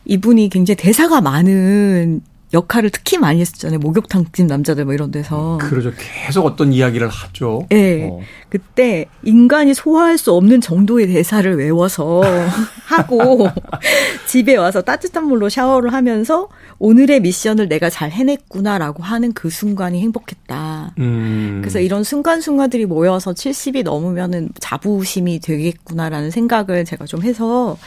[0.03, 2.21] 이분이 굉장히 대사가 많은
[2.53, 3.79] 역할을 특히 많이 했었잖아요.
[3.79, 5.57] 목욕탕집 남자들 뭐 이런 데서.
[5.59, 5.91] 그러죠.
[5.97, 7.65] 계속 어떤 이야기를 하죠.
[7.69, 8.07] 네.
[8.09, 8.19] 어.
[8.49, 12.21] 그때 인간이 소화할 수 없는 정도의 대사를 외워서
[12.85, 13.47] 하고
[14.27, 20.93] 집에 와서 따뜻한 물로 샤워를 하면서 오늘의 미션을 내가 잘 해냈구나라고 하는 그 순간이 행복했다.
[20.99, 21.59] 음.
[21.61, 27.77] 그래서 이런 순간순간들이 모여서 70이 넘으면은 자부심이 되겠구나라는 생각을 제가 좀 해서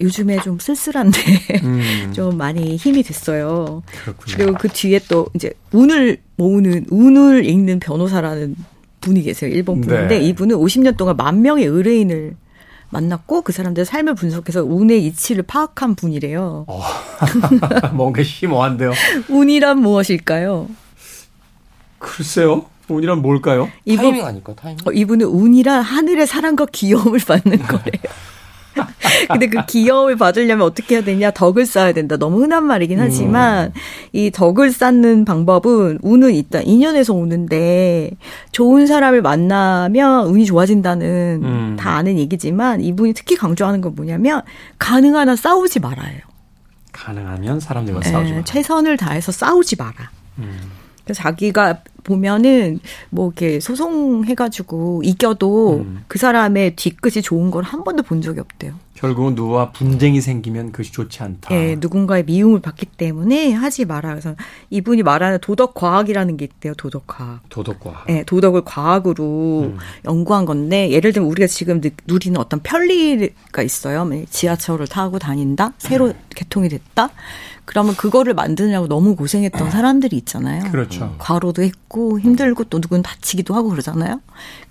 [0.00, 1.18] 요즘에 좀 쓸쓸한데
[1.62, 2.12] 음.
[2.14, 3.82] 좀 많이 힘이 됐어요.
[4.02, 4.36] 그렇군요.
[4.36, 8.56] 그리고 그 뒤에 또 이제 운을 모으는 운을 읽는 변호사라는
[9.00, 9.50] 분이 계세요.
[9.50, 10.24] 일본 분인데 네.
[10.26, 12.36] 이분은 50년 동안 만 명의 의뢰인을
[12.90, 16.64] 만났고 그 사람들 의 삶을 분석해서 운의 이치를 파악한 분이래요.
[16.68, 16.82] 어,
[17.92, 18.92] 뭔가 심오한데요.
[19.28, 20.68] 운이란 무엇일까요?
[21.98, 22.66] 글쎄요.
[22.88, 23.68] 운이란 뭘까요?
[23.84, 24.54] 이분, 타이밍 아닐까?
[24.54, 24.78] 타이밍?
[24.84, 28.02] 어, 이분은 운이란 하늘의 사랑과 귀여움을 받는 거래요.
[29.28, 31.30] 근데 그 귀여움을 받으려면 어떻게 해야 되냐?
[31.30, 32.16] 덕을 쌓아야 된다.
[32.16, 33.72] 너무 흔한 말이긴 하지만 음.
[34.12, 36.60] 이 덕을 쌓는 방법은 운은 있다.
[36.60, 38.10] 인연에서 오는데
[38.52, 41.76] 좋은 사람을 만나면 운이 좋아진다는 음.
[41.78, 44.42] 다 아는 얘기지만 이분이 특히 강조하는 건 뭐냐면
[44.78, 46.18] 가능한 한 싸우지 말아요.
[46.92, 48.44] 가능하면 사람들과 네, 싸우지 마라.
[48.44, 50.10] 최선을 다해서 싸우지 마라.
[50.38, 50.58] 음.
[51.14, 52.78] 자기가 보면은
[53.10, 56.04] 뭐 이렇게 소송해가지고 이겨도 음.
[56.06, 58.74] 그 사람의 뒤끝이 좋은 걸 한 번도 본 적이 없대요.
[58.94, 61.52] 결국은 누구와 분쟁이 생기면 그것이 좋지 않다.
[61.54, 64.10] 예, 누군가의 미움을 받기 때문에 하지 마라.
[64.10, 64.36] 그래서
[64.70, 66.74] 이분이 말하는 도덕 과학이라는 게 있대요.
[66.74, 67.40] 도덕 과학.
[67.48, 68.08] 도덕 과학.
[68.08, 69.78] 예, 도덕을 과학으로 음.
[70.04, 74.04] 연구한 건데 예를 들면 우리가 지금 누리는 어떤 편리가 있어요.
[74.04, 75.72] 뭐 지하철을 타고 다닌다.
[75.78, 76.14] 새로 음.
[76.34, 77.10] 개통이 됐다.
[77.66, 80.70] 그러면 그거를 만드느라고 너무 고생했던 사람들이 있잖아요.
[80.70, 81.14] 그렇죠.
[81.18, 84.20] 과로도 했고 힘들고 또 누군 다치기도 하고 그러잖아요.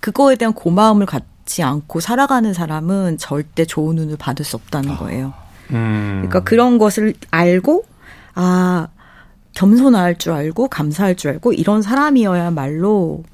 [0.00, 5.34] 그거에 대한 고마움을 갖지 않고 살아가는 사람은 절대 좋은 운을 받을 수 없다는 거예요.
[5.70, 6.22] 음.
[6.22, 7.84] 그러니까 그런 것을 알고
[8.34, 8.88] 아
[9.52, 13.24] 겸손할 줄 알고 감사할 줄 알고 이런 사람이어야말로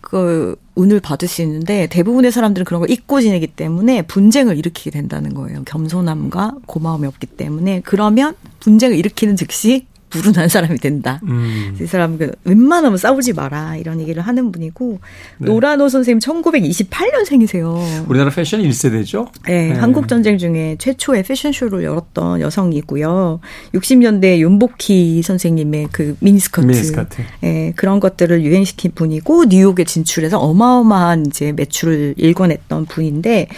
[0.00, 5.34] 그 운을 받을 수 있는데 대부분의 사람들은 그런 걸 잊고 지내기 때문에 분쟁을 일으키게 된다는
[5.34, 5.62] 거예요.
[5.64, 11.20] 겸손함과 고마움이 없기 때문에 그러면 분쟁을 일으키는 즉시 불운한 사람이 된다.
[11.24, 11.76] 음.
[11.80, 15.00] 이 사람은 그 웬만하면 싸우지 마라 이런 얘기를 하는 분이고
[15.38, 15.46] 네.
[15.46, 18.08] 노라노 선생님 1928년생이세요.
[18.08, 19.28] 우리나라 패션 1세대죠?
[19.46, 19.72] 네, 네.
[19.72, 23.40] 한국 전쟁 중에 최초의 패션쇼를 열었던 여성이고요.
[23.74, 27.22] 60년대 윤복희 선생님의 그 미니스커트, 미니스커트.
[27.40, 33.48] 네, 그런 것들을 유행시킨 분이고 뉴욕에 진출해서 어마어마한 이제 매출을 일궈냈던 분인데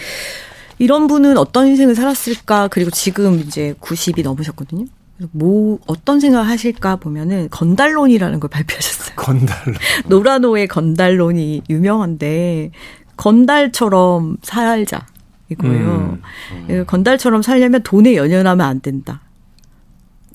[0.78, 2.68] 이런 분은 어떤 인생을 살았을까?
[2.68, 4.86] 그리고 지금 이제 90이 넘으셨거든요.
[5.30, 9.16] 뭐 어떤 생각을 하실까 보면은 건달론이라는 걸 발표하셨어요.
[9.16, 9.76] 건달론.
[10.08, 12.72] 노라노의 건달론이 유명한데
[13.16, 15.06] 건달처럼 살자
[15.48, 16.18] 이거예요.
[16.52, 16.68] 음.
[16.70, 16.84] 음.
[16.86, 19.20] 건달처럼 살려면 돈에 연연하면 안 된다.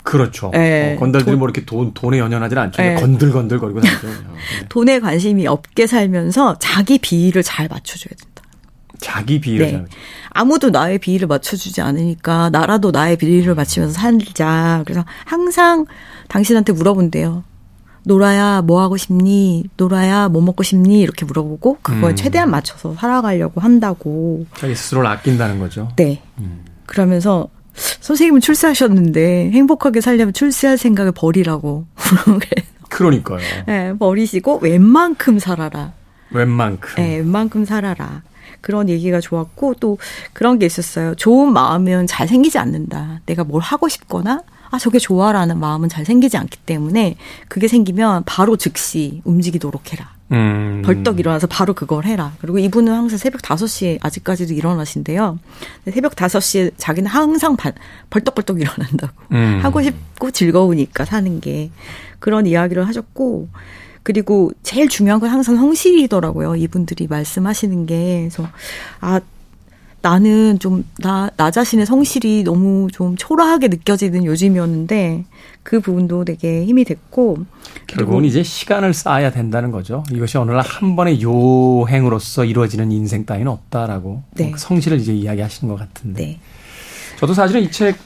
[0.03, 0.49] 그렇죠.
[0.53, 0.95] 네.
[0.95, 2.81] 어, 건달들이 돈, 뭐 이렇게 돈, 돈에 연연하지는 않죠.
[2.81, 2.95] 네.
[2.95, 4.07] 건들건들거리고 다니죠.
[4.07, 4.65] 네.
[4.69, 8.38] 돈에 관심이 없게 살면서 자기 비위를 잘 맞춰줘야 된다.
[8.99, 9.85] 자기 비위를 네.
[10.29, 14.83] 아무도 나의 비위를 맞춰주지 않으니까 나라도 나의 비위를 맞추면서 살자.
[14.85, 15.85] 그래서 항상
[16.27, 17.43] 당신한테 물어본대요.
[18.03, 19.65] 노라야 뭐 하고 싶니?
[19.77, 21.01] 노라야 뭐 먹고 싶니?
[21.01, 22.15] 이렇게 물어보고 그거에 음.
[22.15, 24.45] 최대한 맞춰서 살아가려고 한다고.
[24.55, 25.89] 자기 스스로를 아낀다는 거죠.
[25.95, 26.21] 네.
[26.37, 26.65] 음.
[26.85, 31.85] 그러면서 선생님은 출세하셨는데 행복하게 살려면 출세할 생각을 버리라고.
[32.89, 33.39] 그러니까요.
[33.67, 35.93] 네, 버리시고 웬만큼 살아라.
[36.31, 36.95] 웬만큼.
[36.95, 38.23] 네, 웬만큼 살아라.
[38.61, 39.97] 그런 얘기가 좋았고 또
[40.33, 41.15] 그런 게 있었어요.
[41.15, 43.21] 좋은 마음은 잘 생기지 않는다.
[43.25, 47.15] 내가 뭘 하고 싶거나 아 저게 좋아라는 마음은 잘 생기지 않기 때문에
[47.47, 50.11] 그게 생기면 바로 즉시 움직이도록 해라.
[50.31, 50.83] 음.
[50.85, 52.33] 벌떡 일어나서 바로 그걸 해라.
[52.39, 55.39] 그리고 이분은 항상 새벽 5시에 아직까지도 일어나신대요.
[55.91, 57.71] 새벽 5시에 자기는 항상 바,
[58.09, 59.13] 벌떡벌떡 일어난다고.
[59.31, 59.59] 음.
[59.63, 61.71] 하고 싶고 즐거우니까 사는 게.
[62.19, 63.47] 그런 이야기를 하셨고,
[64.03, 66.55] 그리고 제일 중요한 건 항상 성실이더라고요.
[66.55, 68.19] 이분들이 말씀하시는 게.
[68.29, 68.49] 그래서,
[69.01, 69.19] 아,
[70.01, 75.25] 나는 좀, 나, 나 자신의 성실이 너무 좀 초라하게 느껴지는 요즘이었는데,
[75.63, 77.37] 그 부분도 되게 힘이 됐고.
[77.87, 80.03] 결국은 이제 시간을 쌓아야 된다는 거죠.
[80.11, 84.23] 이것이 어느 날 한 번의 요행으로서 이루어지는 인생 따위는 없다라고.
[84.35, 84.51] 네.
[84.51, 86.23] 그 성실을 이제 이야기하시는 것 같은데.
[86.23, 86.39] 네.
[87.19, 87.97] 저도 사실은 이 책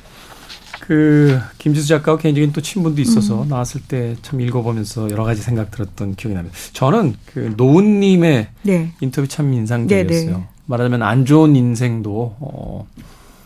[0.86, 3.48] 그 김지수 작가와 개인적인 또 친분도 있어서 음.
[3.48, 6.58] 나왔을 때 참 읽어보면서 여러 가지 생각 들었던 기억이 납니다.
[6.74, 8.92] 저는 그 노은님의 네.
[9.00, 10.30] 인터뷰 참 인상적이었어요.
[10.30, 10.48] 네, 네.
[10.66, 12.86] 말하자면 안 좋은 인생도 어,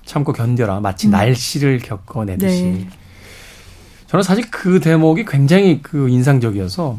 [0.03, 0.79] 참고 견뎌라.
[0.79, 1.11] 마치 음.
[1.11, 2.63] 날씨를 겪어내듯이.
[2.63, 2.89] 네.
[4.07, 6.97] 저는 사실 그 대목이 굉장히 그 인상적이어서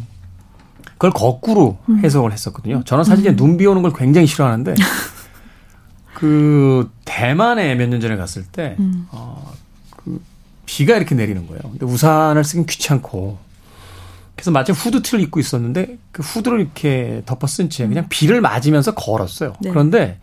[0.93, 1.99] 그걸 거꾸로 음.
[2.05, 2.83] 해석을 했었거든요.
[2.85, 3.35] 저는 사실 음.
[3.35, 4.75] 눈비 오는 걸 굉장히 싫어하는데
[6.15, 9.09] 그 대만에 몇 년 전에 갔을 때 음.
[9.11, 9.68] 어, 그
[10.69, 11.63] 비가 이렇게 내리는 거예요.
[11.63, 13.39] 근데 우산을 쓰긴 귀찮고.
[14.37, 19.55] 그래서 마침 후드티를 입고 있었는데 그 후드를 이렇게 덮어 쓴 채 그냥 비를 맞으면서 걸었어요.
[19.63, 19.71] 네.
[19.71, 20.21] 그런데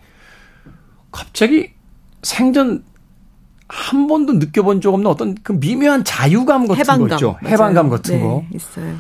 [1.12, 1.72] 갑자기
[2.22, 2.84] 생전
[3.68, 7.08] 한 번도 느껴본 적 없는 어떤 그 미묘한 자유감 같은 해방감.
[7.10, 7.38] 거 있죠.
[7.42, 7.54] 맞아요.
[7.54, 8.46] 해방감 같은 네, 거.
[8.54, 8.96] 있어요.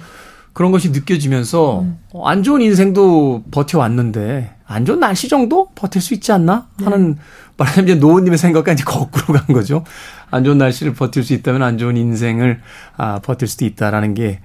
[0.56, 2.00] 그런 것이 느껴지면서 음.
[2.14, 7.22] 어, 안 좋은 인생도 버텨왔는데 안 좋은 날씨 정도 버틸 수 있지 않나 하는 네.
[7.58, 9.84] 말하자면 이제 노원님의 생각과 이제 거꾸로 간 거죠.
[10.32, 12.62] 안 좋은 날씨를 버틸 수 있다면 안 좋은 인생을
[12.98, 14.40] 아, 버틸 수도 있다라는 게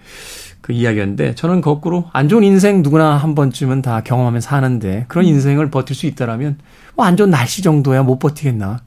[0.60, 5.30] 그 이야기였는데 저는 거꾸로 안 좋은 인생 누구나 한 번쯤은 다 경험하면 사는데 그런 음.
[5.30, 6.58] 인생을 버틸 수 있다라면
[6.96, 8.80] 뭐 안 좋은 날씨 정도야 못 버티겠나.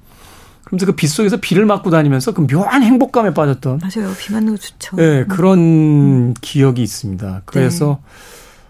[0.64, 4.14] 그러면서 그 빗속에서 비를 맞고 다니면서 그 묘한 행복감에 빠졌던 맞아요.
[4.18, 4.95] 비 맞는 거 좋죠.
[4.97, 6.34] 네, 그런 음.
[6.41, 7.43] 기억이 있습니다.
[7.45, 8.09] 그래서 네.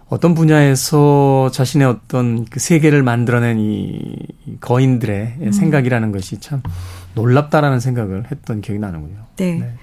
[0.10, 4.28] 어떤 분야에서 자신의 어떤 그 세계를 만들어낸 이
[4.60, 5.52] 거인들의 음.
[5.52, 6.62] 생각이라는 것이 참
[7.16, 9.26] 놀랍다라는 생각을 했던 기억이 나는군요.
[9.38, 9.56] 네.
[9.56, 9.74] 네.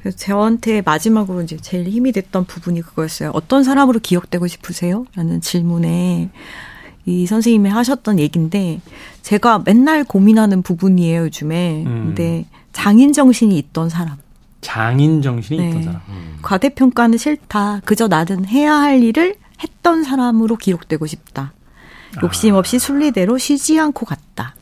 [0.00, 3.30] 그래서 저한테 마지막으로 이제 제일 힘이 됐던 부분이 그거였어요.
[3.32, 5.06] 어떤 사람으로 기억되고 싶으세요?
[5.14, 6.30] 라는 질문에
[7.06, 8.80] 이 선생님이 하셨던 얘기인데
[9.22, 11.84] 제가 맨날 고민하는 부분이에요, 요즘에.
[11.86, 12.04] 음.
[12.06, 14.16] 근데 장인 정신이 있던 사람.
[14.60, 15.68] 장인 정신이 네.
[15.68, 16.00] 있던 사람.
[16.08, 16.38] 음.
[16.42, 17.80] 과대평가는 싫다.
[17.84, 21.52] 그저 나는 해야 할 일을 했던 사람으로 기록되고 싶다.
[22.22, 24.54] 욕심 없이 순리대로 쉬지 않고 갔다.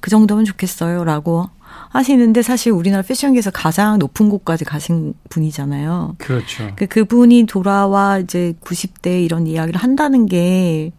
[0.00, 1.04] 그 정도면 좋겠어요.
[1.04, 1.48] 라고
[1.90, 6.16] 하시는데 사실 우리나라 패션계에서 가장 높은 곳까지 가신 분이잖아요.
[6.18, 6.70] 그렇죠.
[6.76, 10.92] 그, 그분이 돌아와 이제 90대 이런 이야기를 한다는 게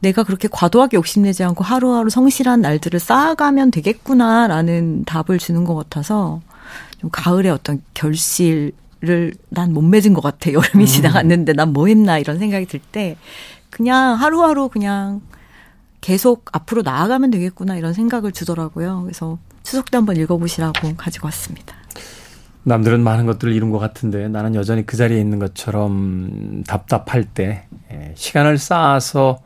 [0.00, 6.40] 내가 그렇게 과도하게 욕심내지 않고 하루하루 성실한 날들을 쌓아가면 되겠구나라는 답을 주는 것 같아서
[6.98, 8.72] 좀 가을에 어떤 결실
[9.02, 10.50] 를난 못 맺은 것 같아.
[10.52, 10.86] 여름이 음.
[10.86, 13.16] 지나갔는데 난 뭐 했나 이런 생각이 들 때
[13.70, 15.20] 그냥 하루하루 그냥
[16.00, 19.02] 계속 앞으로 나아가면 되겠구나 이런 생각을 주더라고요.
[19.02, 21.76] 그래서 추석 때 한번 읽어보시라고 가지고 왔습니다.
[22.62, 28.12] 남들은 많은 것들을 이룬 것 같은데 나는 여전히 그 자리에 있는 것처럼 답답할 때 예,
[28.16, 29.38] 시간을 쌓아서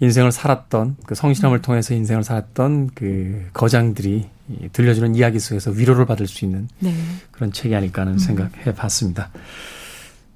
[0.00, 4.28] 인생을 살았던 그 성실함을 통해서 인생을 살았던 그 거장들이
[4.72, 6.94] 들려주는 이야기 속에서 위로를 받을 수 있는 네.
[7.30, 8.18] 그런 책이 아닐까 하는 음.
[8.18, 9.30] 생각해 봤습니다.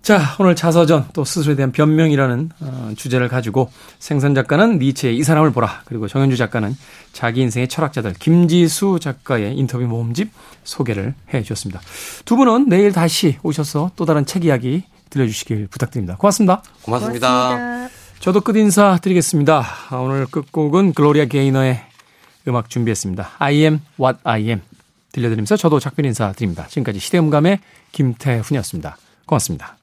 [0.03, 5.53] 자, 오늘 자서전 또 스스로에 대한 변명이라는 어, 주제를 가지고 생선 작가는 니체의 이 사람을
[5.53, 6.77] 보라 그리고 정현주 작가는
[7.15, 10.31] 자기 인생의 철학자들 김지수 작가의 인터뷰 모음집
[10.63, 11.81] 소개를 해 주셨습니다.
[12.27, 16.17] 두 분은 내일 다시 오셔서 또 다른 책 이야기 들려주시길 부탁드립니다.
[16.19, 16.63] 고맙습니다.
[16.83, 17.49] 고맙습니다.
[17.49, 18.04] 고맙습니다.
[18.25, 19.67] 저도 끝 인사 드리겠습니다.
[20.01, 21.79] 오늘 끝곡은 글로리아 게이너의
[22.49, 23.33] 음악 준비했습니다.
[23.39, 24.63] I am what I am.
[25.13, 26.67] 들려드리면서 저도 작별 인사 드립니다.
[26.67, 27.59] 지금까지 시대음감의
[27.93, 28.97] 김태훈이었습니다.
[29.27, 29.77] 고맙습니다.